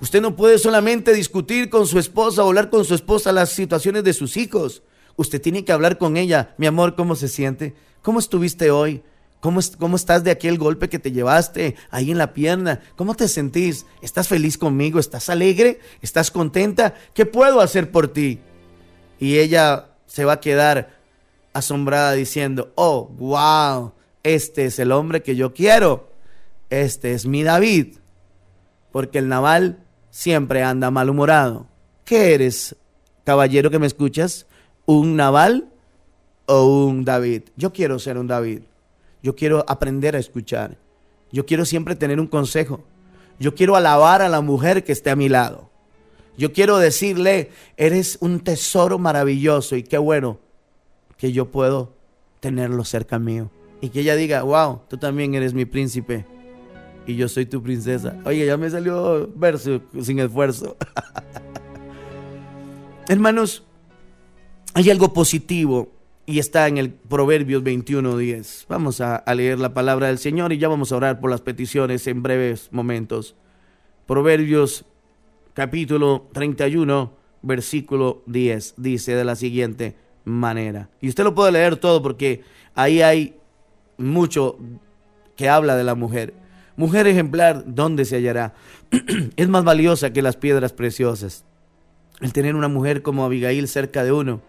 Usted 0.00 0.22
no 0.22 0.36
puede 0.36 0.58
solamente 0.58 1.12
discutir 1.12 1.68
con 1.68 1.86
su 1.86 1.98
esposa 1.98 2.44
o 2.44 2.48
hablar 2.48 2.70
con 2.70 2.84
su 2.84 2.94
esposa 2.94 3.32
las 3.32 3.50
situaciones 3.50 4.04
de 4.04 4.14
sus 4.14 4.36
hijos. 4.36 4.82
Usted 5.16 5.42
tiene 5.42 5.64
que 5.64 5.72
hablar 5.72 5.98
con 5.98 6.16
ella. 6.16 6.54
Mi 6.56 6.66
amor, 6.66 6.94
¿cómo 6.94 7.14
se 7.14 7.28
siente? 7.28 7.74
¿Cómo 8.00 8.20
estuviste 8.20 8.70
hoy? 8.70 9.02
¿Cómo, 9.40 9.60
¿Cómo, 9.78 9.96
estás 9.96 10.24
de 10.24 10.32
aquel 10.32 10.58
golpe 10.58 10.88
que 10.88 10.98
te 10.98 11.12
llevaste 11.12 11.76
ahí 11.90 12.10
en 12.10 12.18
la 12.18 12.32
pierna? 12.34 12.80
¿Cómo 12.96 13.14
te 13.14 13.28
sentís? 13.28 13.86
¿Estás 14.02 14.26
feliz 14.26 14.58
conmigo? 14.58 14.98
¿Estás 14.98 15.28
alegre? 15.28 15.78
¿Estás 16.02 16.30
contenta? 16.30 16.94
¿Qué 17.14 17.24
puedo 17.24 17.60
hacer 17.60 17.92
por 17.92 18.08
ti? 18.08 18.40
Y 19.20 19.38
ella 19.38 19.90
se 20.06 20.24
va 20.24 20.34
a 20.34 20.40
quedar 20.40 20.98
asombrada 21.52 22.12
diciendo, 22.12 22.72
oh, 22.74 23.08
wow, 23.18 23.92
este 24.22 24.66
es 24.66 24.78
el 24.78 24.90
hombre 24.90 25.22
que 25.22 25.36
yo 25.36 25.54
quiero. 25.54 26.10
Este 26.70 27.14
es 27.14 27.26
mi 27.26 27.44
David. 27.44 27.98
Porque 28.90 29.18
el 29.18 29.28
naval 29.28 29.84
siempre 30.10 30.62
anda 30.62 30.90
malhumorado. 30.90 31.66
¿Qué 32.04 32.34
eres, 32.34 32.74
caballero 33.24 33.70
que 33.70 33.78
me 33.78 33.86
escuchas? 33.86 34.46
¿Un 34.86 35.16
naval 35.16 35.68
o 36.46 36.86
un 36.86 37.04
David? 37.04 37.42
Yo 37.56 37.72
quiero 37.72 37.98
ser 37.98 38.18
un 38.18 38.26
David. 38.26 38.62
Yo 39.22 39.34
quiero 39.34 39.64
aprender 39.68 40.16
a 40.16 40.18
escuchar. 40.18 40.78
Yo 41.32 41.46
quiero 41.46 41.64
siempre 41.64 41.96
tener 41.96 42.20
un 42.20 42.26
consejo. 42.26 42.84
Yo 43.38 43.54
quiero 43.54 43.76
alabar 43.76 44.22
a 44.22 44.28
la 44.28 44.40
mujer 44.40 44.84
que 44.84 44.92
esté 44.92 45.10
a 45.10 45.16
mi 45.16 45.28
lado. 45.28 45.70
Yo 46.36 46.52
quiero 46.52 46.78
decirle, 46.78 47.50
eres 47.76 48.18
un 48.20 48.40
tesoro 48.40 48.98
maravilloso 48.98 49.76
y 49.76 49.82
qué 49.82 49.98
bueno 49.98 50.38
que 51.16 51.32
yo 51.32 51.50
puedo 51.50 51.94
tenerlo 52.40 52.84
cerca 52.84 53.18
mío. 53.18 53.50
Y 53.80 53.90
que 53.90 54.00
ella 54.00 54.16
diga, 54.16 54.42
wow, 54.42 54.82
tú 54.88 54.98
también 54.98 55.34
eres 55.34 55.52
mi 55.54 55.64
príncipe 55.64 56.26
y 57.06 57.16
yo 57.16 57.28
soy 57.28 57.46
tu 57.46 57.62
princesa. 57.62 58.16
Oye, 58.24 58.46
ya 58.46 58.56
me 58.56 58.70
salió 58.70 59.28
verso 59.34 59.80
sin 60.00 60.18
esfuerzo. 60.20 60.76
Hermanos, 63.08 63.64
hay 64.74 64.90
algo 64.90 65.12
positivo 65.12 65.90
y 66.28 66.38
está 66.40 66.68
en 66.68 66.76
el 66.76 66.90
Proverbios 66.90 67.64
21.10. 67.64 68.66
Vamos 68.68 69.00
a, 69.00 69.16
a, 69.16 69.34
leer 69.34 69.58
la 69.58 69.72
palabra 69.72 70.08
del 70.08 70.18
Señor 70.18 70.52
y 70.52 70.58
ya 70.58 70.68
vamos 70.68 70.92
a 70.92 70.96
orar 70.96 71.20
por 71.20 71.30
las 71.30 71.40
peticiones 71.40 72.06
en 72.06 72.22
breves 72.22 72.68
momentos. 72.70 73.34
Proverbios 74.06 74.84
capítulo 75.54 76.28
31, 76.34 77.14
versículo 77.40 78.22
10, 78.26 78.74
dice 78.76 79.14
de 79.14 79.24
la 79.24 79.36
siguiente 79.36 79.96
manera. 80.26 80.90
Y 81.00 81.08
usted 81.08 81.24
lo 81.24 81.34
puede 81.34 81.52
leer 81.52 81.76
todo 81.76 82.02
porque 82.02 82.42
ahí 82.74 83.00
hay 83.00 83.34
mucho 83.96 84.58
que 85.34 85.48
habla 85.48 85.76
de 85.76 85.84
la 85.84 85.94
mujer. 85.94 86.34
Mujer 86.76 87.06
ejemplar, 87.06 87.64
¿dónde 87.66 88.04
se 88.04 88.16
hallará? 88.16 88.52
es 89.36 89.48
más 89.48 89.64
valiosa 89.64 90.12
que 90.12 90.20
las 90.20 90.36
piedras 90.36 90.74
preciosas. 90.74 91.46
El 92.20 92.34
tener 92.34 92.54
una 92.54 92.68
mujer 92.68 93.00
como 93.00 93.24
Abigail 93.24 93.66
cerca 93.66 94.04
de 94.04 94.12
uno 94.12 94.42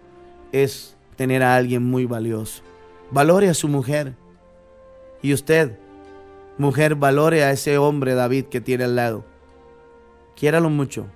es 0.51 0.97
tener 1.19 1.43
a 1.43 1.57
alguien 1.57 1.83
muy 1.83 2.05
valioso. 2.05 2.61
Valore 3.11 3.49
a 3.49 3.53
su 3.53 3.67
mujer. 3.67 4.15
Y 5.21 5.33
usted, 5.33 5.77
mujer, 6.57 6.95
valore 6.95 7.43
a 7.43 7.51
ese 7.51 7.77
hombre 7.77 8.13
David 8.15 8.45
que 8.45 8.61
tiene 8.61 8.85
al 8.85 8.95
lado. 8.95 9.25
Quiéralo 10.37 10.69
mucho. 10.69 11.07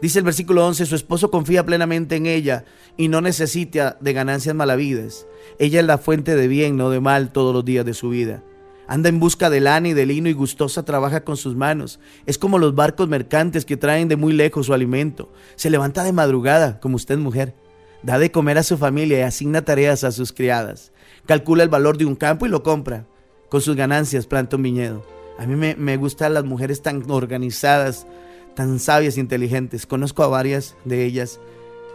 Dice 0.00 0.20
el 0.20 0.24
versículo 0.24 0.66
11, 0.66 0.86
su 0.86 0.94
esposo 0.94 1.30
confía 1.30 1.66
plenamente 1.66 2.16
en 2.16 2.24
ella 2.24 2.64
y 2.96 3.08
no 3.08 3.20
necesita 3.20 3.98
de 4.00 4.14
ganancias 4.14 4.54
malavides. 4.54 5.26
Ella 5.58 5.80
es 5.80 5.86
la 5.86 5.98
fuente 5.98 6.34
de 6.34 6.48
bien, 6.48 6.78
no 6.78 6.88
de 6.88 7.00
mal, 7.00 7.30
todos 7.30 7.52
los 7.54 7.62
días 7.62 7.84
de 7.84 7.92
su 7.92 8.08
vida. 8.08 8.42
Anda 8.88 9.10
en 9.10 9.20
busca 9.20 9.50
de 9.50 9.60
lana 9.60 9.88
y 9.88 9.92
de 9.92 10.06
lino 10.06 10.30
y 10.30 10.32
gustosa 10.32 10.82
trabaja 10.86 11.24
con 11.24 11.36
sus 11.36 11.54
manos. 11.54 12.00
Es 12.24 12.38
como 12.38 12.58
los 12.58 12.74
barcos 12.74 13.06
mercantes 13.06 13.66
que 13.66 13.76
traen 13.76 14.08
de 14.08 14.16
muy 14.16 14.32
lejos 14.32 14.64
su 14.64 14.72
alimento. 14.72 15.30
Se 15.56 15.68
levanta 15.68 16.04
de 16.04 16.14
madrugada, 16.14 16.80
como 16.80 16.96
usted 16.96 17.18
mujer. 17.18 17.54
Da 18.02 18.18
de 18.18 18.30
comer 18.30 18.58
a 18.58 18.62
su 18.62 18.78
familia 18.78 19.18
y 19.18 19.22
asigna 19.22 19.64
tareas 19.64 20.04
a 20.04 20.12
sus 20.12 20.32
criadas. 20.32 20.92
Calcula 21.26 21.62
el 21.62 21.68
valor 21.68 21.98
de 21.98 22.06
un 22.06 22.16
campo 22.16 22.46
y 22.46 22.48
lo 22.48 22.62
compra. 22.62 23.06
Con 23.48 23.60
sus 23.60 23.76
ganancias 23.76 24.26
planta 24.26 24.56
un 24.56 24.62
viñedo. 24.62 25.04
A 25.38 25.46
mí 25.46 25.56
me, 25.56 25.96
gustan 25.96 26.34
las 26.34 26.44
mujeres 26.44 26.82
tan 26.82 27.10
organizadas, 27.10 28.06
tan 28.54 28.78
sabias 28.78 29.16
e 29.16 29.20
inteligentes. 29.20 29.86
Conozco 29.86 30.22
a 30.22 30.28
varias 30.28 30.76
de 30.84 31.04
ellas 31.04 31.40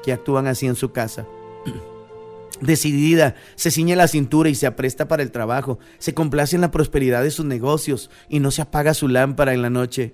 que 0.04 0.14
actúan 0.14 0.48
así 0.48 0.68
en 0.68 0.76
su 0.76 0.92
casa. 0.92 1.26
Decidida, 2.62 3.36
se 3.56 3.70
ciñe 3.70 3.96
la 3.96 4.08
cintura 4.08 4.50
y 4.50 4.56
se 4.56 4.66
apresta 4.66 5.08
para 5.08 5.24
el 5.24 5.32
trabajo, 5.32 5.78
se 5.98 6.14
complace 6.14 6.56
en 6.56 6.62
la 6.62 6.72
prosperidad 6.72 7.22
de 7.22 7.32
sus 7.32 7.46
negocios 7.46 8.10
y 8.30 8.40
no 8.40 8.50
se 8.50 8.62
apaga 8.62 8.94
su 8.94 9.08
lámpara 9.08 9.54
en 9.54 9.62
la 9.62 9.70
noche. 9.70 10.14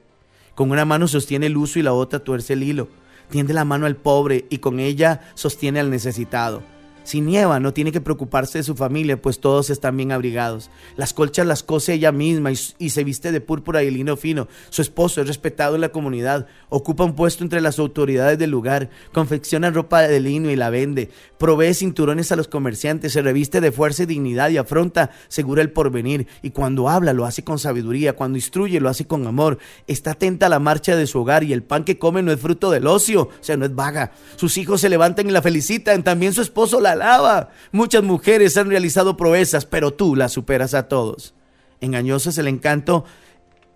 Con 0.56 0.72
una 0.72 0.86
mano 0.86 1.08
sostiene 1.08 1.46
el 1.46 1.58
uso 1.58 1.80
y 1.80 1.84
la 1.84 1.94
otra 1.94 2.20
tuerce 2.20 2.54
el 2.54 2.64
hilo. 2.64 2.88
Tiende 3.32 3.54
la 3.54 3.64
mano 3.66 3.86
al 3.86 3.96
pobre 3.96 4.46
y 4.50 4.58
con 4.58 4.82
ella 4.82 5.22
sostiene 5.36 5.80
al 5.80 5.90
necesitado. 5.90 6.62
Si 7.04 7.20
nieva, 7.20 7.60
no 7.60 7.74
tiene 7.74 7.92
que 7.92 8.02
preocuparse 8.02 8.60
de 8.60 8.64
su 8.64 8.76
familia, 8.76 9.22
pues 9.22 9.40
todos 9.40 9.70
están 9.70 9.98
bien 9.98 10.12
abrigados. 10.12 10.70
Las 10.98 11.14
colchas 11.14 11.48
las 11.48 11.64
cose 11.64 11.94
ella 11.94 12.12
misma 12.12 12.52
y, 12.52 12.90
se 12.90 13.04
viste 13.04 13.32
de 13.32 13.42
púrpura 13.42 13.84
y 13.84 13.90
lino 13.90 14.18
fino. 14.18 14.48
Su 14.70 14.82
esposo 14.82 15.22
es 15.22 15.28
respetado 15.28 15.76
en 15.76 15.82
la 15.82 15.90
comunidad, 15.90 16.48
ocupa 16.70 17.04
un 17.04 17.16
puesto 17.16 17.44
entre 17.44 17.62
las 17.62 17.80
autoridades 17.80 18.38
del 18.38 18.52
lugar, 18.52 18.90
confecciona 19.14 19.72
ropa 19.72 20.02
de 20.02 20.20
lino 20.20 20.52
y 20.52 20.56
la 20.56 20.70
vende, 20.70 21.10
provee 21.38 21.74
cinturones 21.74 22.32
a 22.32 22.36
los 22.36 22.48
comerciantes, 22.48 23.14
se 23.14 23.22
reviste 23.22 23.62
de 23.62 23.72
fuerza 23.72 24.04
y 24.04 24.06
dignidad 24.08 24.50
y 24.50 24.58
afronta 24.58 25.12
segura 25.28 25.62
el 25.62 25.72
porvenir. 25.72 26.28
Y 26.42 26.52
cuando 26.52 26.90
habla 26.90 27.14
lo 27.14 27.26
hace 27.26 27.44
con 27.44 27.58
sabiduría, 27.58 28.14
cuando 28.14 28.38
instruye 28.38 28.80
lo 28.80 28.90
hace 28.90 29.06
con 29.06 29.26
amor. 29.26 29.58
Está 29.88 30.12
atenta 30.12 30.46
a 30.46 30.50
la 30.50 30.60
marcha 30.60 30.96
de 30.96 31.08
su 31.08 31.20
hogar 31.20 31.44
y 31.44 31.54
el 31.54 31.64
pan 31.64 31.84
que 31.84 31.98
come 31.98 32.22
no 32.22 32.32
es 32.32 32.40
fruto 32.40 32.70
del 32.70 32.88
ocio, 32.88 33.24
o 33.24 33.32
sea, 33.44 33.58
no 33.58 33.66
es 33.66 33.74
vaga. 33.74 34.12
Sus 34.36 34.58
hijos 34.58 34.82
se 34.82 34.90
levantan 34.90 35.28
y 35.28 35.32
la 35.32 35.42
felicitan, 35.42 36.04
también 36.04 36.34
su 36.34 36.42
esposo 36.42 36.80
la 36.80 36.91
alaba. 36.92 37.50
Muchas 37.72 38.04
mujeres 38.04 38.58
han 38.58 38.70
realizado 38.70 39.18
proezas, 39.18 39.66
pero 39.66 39.94
tú 39.94 40.16
las 40.16 40.32
superas 40.32 40.74
a 40.74 40.88
todos. 40.88 41.34
Engañoso 41.80 42.30
es 42.30 42.38
el 42.38 42.48
encanto 42.48 43.06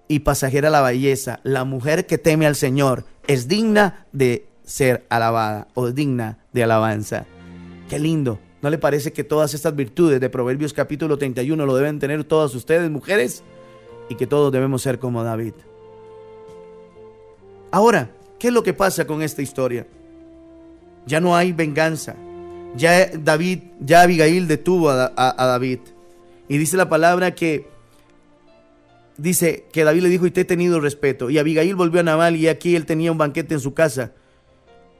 y 0.08 0.20
pasajera 0.20 0.70
la 0.70 0.82
belleza. 0.82 1.40
La 1.44 1.64
mujer 1.64 2.06
que 2.06 2.18
teme 2.18 2.46
al 2.46 2.56
Señor 2.56 3.06
es 3.28 3.48
digna 3.48 4.06
de 4.12 4.48
ser 4.64 5.06
alabada 5.10 5.68
o 5.74 5.92
digna 5.92 6.40
de 6.54 6.64
alabanza. 6.64 7.26
Qué 7.90 8.00
lindo. 8.00 8.40
¿No 8.62 8.70
le 8.70 8.78
parece 8.78 9.14
que 9.14 9.24
todas 9.24 9.54
estas 9.54 9.76
virtudes 9.76 10.20
de 10.20 10.30
Proverbios 10.30 10.74
capítulo 10.74 11.18
31 11.18 11.66
lo 11.66 11.76
deben 11.76 12.00
tener 12.00 12.24
todas 12.24 12.56
ustedes, 12.56 12.90
mujeres? 12.90 13.44
Y 14.10 14.16
que 14.16 14.28
todos 14.28 14.52
debemos 14.52 14.82
ser 14.82 14.98
como 14.98 15.24
David. 15.24 15.54
Ahora, 17.72 18.10
¿qué 18.40 18.48
es 18.48 18.54
lo 18.54 18.64
que 18.64 18.74
pasa 18.74 19.06
con 19.06 19.22
esta 19.22 19.42
historia? 19.42 19.86
Ya 21.06 21.20
no 21.20 21.36
hay 21.36 21.52
venganza, 21.52 22.16
ya 22.76 23.08
David, 23.08 23.60
ya 23.80 24.02
Abigail 24.02 24.48
detuvo 24.48 24.90
a, 24.90 25.34
David. 25.38 25.80
Y 26.48 26.58
dice 26.58 26.78
la 26.78 26.90
palabra 26.90 27.34
que 27.34 27.68
dice 29.18 29.66
que 29.72 29.84
David 29.84 30.04
le 30.04 30.10
dijo, 30.10 30.26
y 30.26 30.32
te 30.32 30.42
he 30.42 30.46
tenido 30.46 30.80
respeto. 30.80 31.30
Y 31.30 31.38
Abigail 31.38 31.76
volvió 31.76 32.02
a 32.02 32.04
Nabal 32.04 32.36
y 32.36 32.48
aquí 32.48 32.76
él 32.76 32.86
tenía 32.86 33.12
un 33.12 33.18
banquete 33.18 33.54
en 33.54 33.60
su 33.60 33.74
casa. 33.74 34.14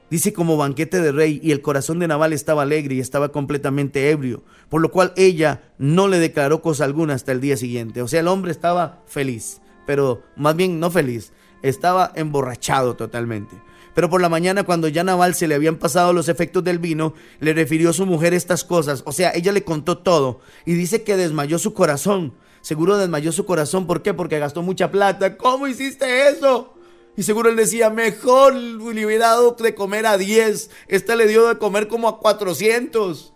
Dice 0.08 0.32
como 0.32 0.56
banquete 0.56 1.00
de 1.00 1.10
rey 1.10 1.40
y 1.42 1.50
el 1.50 1.62
corazón 1.62 1.98
de 1.98 2.06
Nabal 2.06 2.32
estaba 2.32 2.62
alegre 2.62 2.94
y 2.94 3.00
estaba 3.00 3.30
completamente 3.32 4.10
ebrio, 4.10 4.44
por 4.68 4.80
lo 4.80 4.92
cual 4.92 5.12
ella 5.16 5.72
no 5.78 6.06
le 6.06 6.20
declaró 6.20 6.62
cosa 6.62 6.84
alguna 6.84 7.14
hasta 7.14 7.32
el 7.32 7.40
día 7.40 7.56
siguiente. 7.56 8.02
O 8.02 8.08
sea, 8.08 8.20
el 8.20 8.28
hombre 8.28 8.52
estaba 8.52 9.02
feliz, 9.06 9.60
pero 9.84 10.22
más 10.36 10.54
bien 10.54 10.78
no 10.78 10.92
feliz, 10.92 11.32
estaba 11.62 12.12
emborrachado 12.14 12.94
totalmente. 12.94 13.56
Pero 13.96 14.10
por 14.10 14.20
la 14.20 14.28
mañana 14.28 14.64
cuando 14.64 14.88
ya 14.88 15.04
Nabal 15.04 15.34
se 15.34 15.48
le 15.48 15.54
habían 15.54 15.76
pasado 15.76 16.12
los 16.12 16.28
efectos 16.28 16.62
del 16.62 16.78
vino, 16.78 17.14
le 17.40 17.54
refirió 17.54 17.88
a 17.88 17.94
su 17.94 18.04
mujer 18.04 18.34
estas 18.34 18.62
cosas, 18.62 19.02
o 19.06 19.12
sea, 19.12 19.32
ella 19.34 19.52
le 19.52 19.64
contó 19.64 19.96
todo 19.96 20.40
y 20.66 20.74
dice 20.74 21.02
que 21.02 21.16
desmayó 21.16 21.58
su 21.58 21.72
corazón. 21.72 22.34
Seguro 22.60 22.98
desmayó 22.98 23.32
su 23.32 23.46
corazón, 23.46 23.86
¿por 23.86 24.02
qué? 24.02 24.12
Porque 24.12 24.38
gastó 24.38 24.60
mucha 24.60 24.90
plata. 24.90 25.38
¿Cómo 25.38 25.66
hiciste 25.66 26.28
eso? 26.28 26.74
Y 27.16 27.22
seguro 27.22 27.48
él 27.48 27.56
decía, 27.56 27.88
mejor 27.88 28.52
le 28.54 29.06
hubiera 29.06 29.28
dado 29.28 29.52
de 29.52 29.74
comer 29.74 30.04
a 30.04 30.18
10. 30.18 30.68
Esta 30.88 31.16
le 31.16 31.26
dio 31.26 31.48
de 31.48 31.56
comer 31.56 31.88
como 31.88 32.06
a 32.06 32.20
400. 32.20 33.32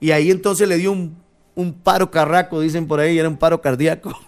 Y 0.00 0.12
ahí 0.12 0.30
entonces 0.30 0.66
le 0.66 0.78
dio 0.78 0.92
un, 0.92 1.22
un 1.54 1.74
paro 1.74 2.10
carraco, 2.10 2.58
dicen 2.62 2.88
por 2.88 3.00
ahí, 3.00 3.18
era 3.18 3.28
un 3.28 3.36
paro 3.36 3.60
cardíaco. 3.60 4.18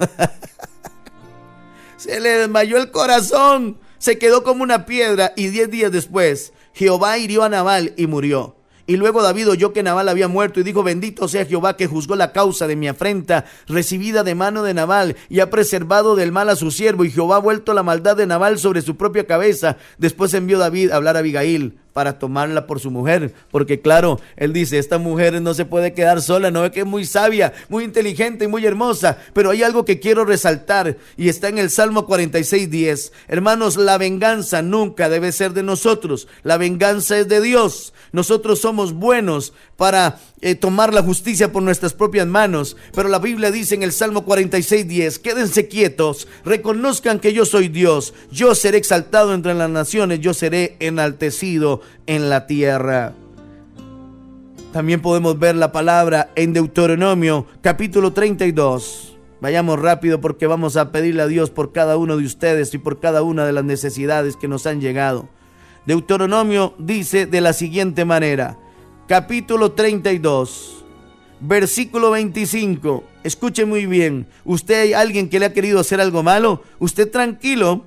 Se 1.96 2.20
le 2.20 2.28
desmayó 2.28 2.76
el 2.76 2.90
corazón, 2.90 3.78
se 4.00 4.18
quedó 4.18 4.42
como 4.42 4.62
una 4.62 4.86
piedra 4.86 5.34
y 5.36 5.48
diez 5.48 5.70
días 5.70 5.92
después 5.92 6.54
Jehová 6.72 7.18
hirió 7.18 7.42
a 7.44 7.50
Nabal 7.50 7.92
y 7.96 8.06
murió. 8.06 8.56
Y 8.86 8.96
luego 8.96 9.22
David 9.22 9.50
oyó 9.50 9.72
que 9.72 9.82
Nabal 9.82 10.08
había 10.08 10.26
muerto 10.26 10.58
y 10.58 10.62
dijo, 10.62 10.82
bendito 10.82 11.28
sea 11.28 11.44
Jehová 11.44 11.76
que 11.76 11.86
juzgó 11.86 12.16
la 12.16 12.32
causa 12.32 12.66
de 12.66 12.76
mi 12.76 12.88
afrenta 12.88 13.44
recibida 13.68 14.24
de 14.24 14.34
mano 14.34 14.62
de 14.62 14.74
Nabal 14.74 15.16
y 15.28 15.40
ha 15.40 15.50
preservado 15.50 16.16
del 16.16 16.32
mal 16.32 16.48
a 16.48 16.56
su 16.56 16.70
siervo. 16.70 17.04
Y 17.04 17.10
Jehová 17.10 17.36
ha 17.36 17.40
vuelto 17.40 17.74
la 17.74 17.82
maldad 17.82 18.16
de 18.16 18.26
Nabal 18.26 18.58
sobre 18.58 18.82
su 18.82 18.96
propia 18.96 19.26
cabeza. 19.26 19.76
Después 19.98 20.34
envió 20.34 20.58
David 20.58 20.90
a 20.90 20.96
hablar 20.96 21.16
a 21.16 21.20
Abigail 21.20 21.78
para 21.92 22.18
tomarla 22.18 22.66
por 22.66 22.80
su 22.80 22.90
mujer, 22.90 23.32
porque 23.50 23.80
claro, 23.80 24.20
él 24.36 24.52
dice, 24.52 24.78
esta 24.78 24.98
mujer 24.98 25.40
no 25.40 25.54
se 25.54 25.64
puede 25.64 25.92
quedar 25.92 26.22
sola, 26.22 26.50
no 26.50 26.64
es 26.64 26.70
que 26.70 26.80
es 26.80 26.86
muy 26.86 27.04
sabia, 27.04 27.52
muy 27.68 27.84
inteligente 27.84 28.44
y 28.44 28.48
muy 28.48 28.64
hermosa, 28.64 29.18
pero 29.32 29.50
hay 29.50 29.62
algo 29.62 29.84
que 29.84 30.00
quiero 30.00 30.24
resaltar 30.24 30.96
y 31.16 31.28
está 31.28 31.48
en 31.48 31.58
el 31.58 31.70
Salmo 31.70 32.06
46, 32.06 32.70
10. 32.70 33.12
Hermanos, 33.28 33.76
la 33.76 33.98
venganza 33.98 34.62
nunca 34.62 35.08
debe 35.08 35.32
ser 35.32 35.52
de 35.52 35.62
nosotros, 35.62 36.28
la 36.42 36.56
venganza 36.56 37.18
es 37.18 37.28
de 37.28 37.40
Dios. 37.40 37.92
Nosotros 38.12 38.60
somos 38.60 38.92
buenos 38.92 39.52
para 39.80 40.18
eh, 40.42 40.56
tomar 40.56 40.92
la 40.92 41.02
justicia 41.02 41.52
por 41.52 41.62
nuestras 41.62 41.94
propias 41.94 42.26
manos, 42.26 42.76
pero 42.94 43.08
la 43.08 43.18
Biblia 43.18 43.50
dice 43.50 43.74
en 43.74 43.82
el 43.82 43.92
Salmo 43.92 44.26
46, 44.26 44.86
10, 44.86 45.18
quédense 45.20 45.68
quietos, 45.68 46.28
reconozcan 46.44 47.18
que 47.18 47.32
yo 47.32 47.46
soy 47.46 47.68
Dios, 47.68 48.12
yo 48.30 48.54
seré 48.54 48.76
exaltado 48.76 49.32
entre 49.32 49.54
las 49.54 49.70
naciones, 49.70 50.20
yo 50.20 50.34
seré 50.34 50.76
enaltecido 50.80 51.80
en 52.06 52.28
la 52.28 52.46
tierra. 52.46 53.14
También 54.74 55.00
podemos 55.00 55.38
ver 55.38 55.56
la 55.56 55.72
palabra 55.72 56.30
en 56.34 56.52
Deuteronomio 56.52 57.46
capítulo 57.62 58.12
32. 58.12 59.16
Vayamos 59.40 59.80
rápido 59.80 60.20
porque 60.20 60.46
vamos 60.46 60.76
a 60.76 60.92
pedirle 60.92 61.22
a 61.22 61.26
Dios 61.26 61.48
por 61.48 61.72
cada 61.72 61.96
uno 61.96 62.18
de 62.18 62.26
ustedes 62.26 62.74
y 62.74 62.78
por 62.78 63.00
cada 63.00 63.22
una 63.22 63.46
de 63.46 63.52
las 63.52 63.64
necesidades 63.64 64.36
que 64.36 64.46
nos 64.46 64.66
han 64.66 64.82
llegado. 64.82 65.30
Deuteronomio 65.86 66.74
dice 66.76 67.24
de 67.24 67.40
la 67.40 67.54
siguiente 67.54 68.04
manera, 68.04 68.58
capítulo 69.10 69.72
32, 69.72 70.84
versículo 71.40 72.12
25. 72.12 73.02
Escuche 73.24 73.64
muy 73.64 73.86
bien, 73.86 74.28
usted 74.44 74.82
hay 74.82 74.92
alguien 74.92 75.28
que 75.28 75.40
le 75.40 75.46
ha 75.46 75.52
querido 75.52 75.80
hacer 75.80 76.00
algo 76.00 76.22
malo, 76.22 76.62
usted 76.78 77.10
tranquilo, 77.10 77.84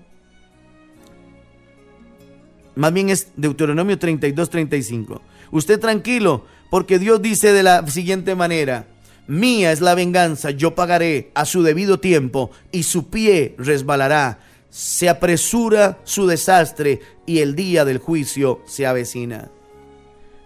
más 2.76 2.92
bien 2.92 3.10
es 3.10 3.30
Deuteronomio 3.38 3.98
32, 3.98 4.50
35. 4.50 5.22
Usted 5.52 5.80
tranquilo, 5.80 6.44
porque 6.70 7.00
Dios 7.00 7.22
dice 7.22 7.54
de 7.54 7.64
la 7.64 7.88
siguiente 7.88 8.36
manera, 8.36 8.88
mía 9.26 9.72
es 9.72 9.80
la 9.80 9.96
venganza, 9.96 10.52
yo 10.52 10.76
pagaré 10.76 11.32
a 11.36 11.46
su 11.46 11.64
debido 11.64 12.02
tiempo 12.02 12.52
y 12.70 12.84
su 12.84 13.08
pie 13.08 13.56
resbalará. 13.58 14.40
Se 14.70 15.08
apresura 15.08 16.00
su 16.04 16.28
desastre 16.28 17.00
y 17.26 17.40
el 17.40 17.56
día 17.56 17.86
del 17.86 18.00
juicio 18.00 18.60
se 18.66 18.86
avecina. 18.86 19.50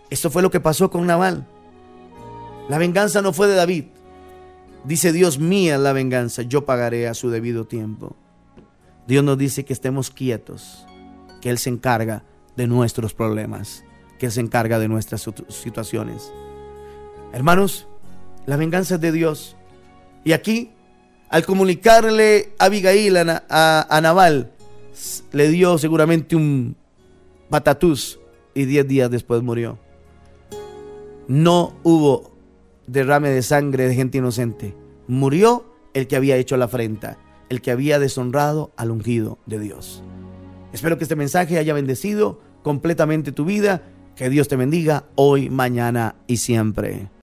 Esto 0.10 0.30
fue 0.30 0.42
lo 0.42 0.52
que 0.52 0.60
pasó 0.60 0.90
con 0.90 1.06
Nabal. 1.06 1.46
La 2.70 2.78
venganza 2.78 3.22
no 3.22 3.34
fue 3.34 3.48
de 3.48 3.56
David. 3.56 3.86
Dice 4.84 5.12
Dios, 5.12 5.40
mía 5.40 5.78
la 5.78 5.94
venganza, 5.94 6.44
yo 6.44 6.66
pagaré 6.66 7.08
a 7.08 7.14
su 7.14 7.30
debido 7.30 7.66
tiempo. 7.66 8.16
Dios 9.08 9.24
nos 9.24 9.38
dice 9.38 9.66
que 9.66 9.74
estemos 9.74 10.10
quietos 10.10 10.86
que 11.42 11.50
Él 11.50 11.58
se 11.58 11.70
encarga 11.70 12.24
de 12.56 12.68
nuestros 12.68 13.14
problemas, 13.14 13.84
que 14.20 14.28
Él 14.28 14.32
se 14.32 14.42
encarga 14.42 14.80
de 14.80 14.88
nuestras 14.88 15.30
situaciones. 15.50 16.32
Hermanos, 17.34 17.88
la 18.46 18.58
venganza 18.58 18.96
es 18.96 19.02
de 19.02 19.12
Dios. 19.12 19.56
Y 20.24 20.32
aquí, 20.32 20.72
al 21.30 21.46
comunicarle 21.46 22.54
a 22.60 22.66
Abigail, 22.66 23.18
a, 23.18 23.88
a, 23.90 24.02
Naval, 24.02 24.52
le 25.32 25.50
dio 25.50 25.78
seguramente 25.78 26.36
un 26.36 26.76
patatús 27.50 28.20
y 28.54 28.66
diez 28.66 28.88
días 28.88 29.12
después 29.12 29.42
murió. 29.44 29.78
No 31.28 31.74
hubo 31.84 32.38
derrame 32.88 33.30
de 33.30 33.42
sangre 33.42 33.88
de 33.88 33.96
gente 33.96 34.18
inocente. 34.18 34.76
Murió 35.08 35.66
el 35.94 36.08
que 36.08 36.16
había 36.16 36.38
hecho 36.38 36.56
la 36.58 36.66
afrenta, 36.66 37.18
el 37.50 37.62
que 37.62 37.72
había 37.72 38.00
deshonrado 38.00 38.72
al 38.78 38.92
ungido 38.92 39.38
de 39.46 39.60
Dios. 39.60 40.04
Espero 40.72 40.98
que 40.98 41.04
este 41.04 41.16
mensaje 41.16 41.58
haya 41.58 41.74
bendecido 41.74 42.40
completamente 42.64 43.32
tu 43.32 43.46
vida. 43.46 43.84
Que 44.16 44.30
Dios 44.30 44.48
te 44.48 44.56
bendiga 44.56 45.06
hoy, 45.16 45.50
mañana 45.50 46.16
y 46.28 46.38
siempre. 46.38 47.10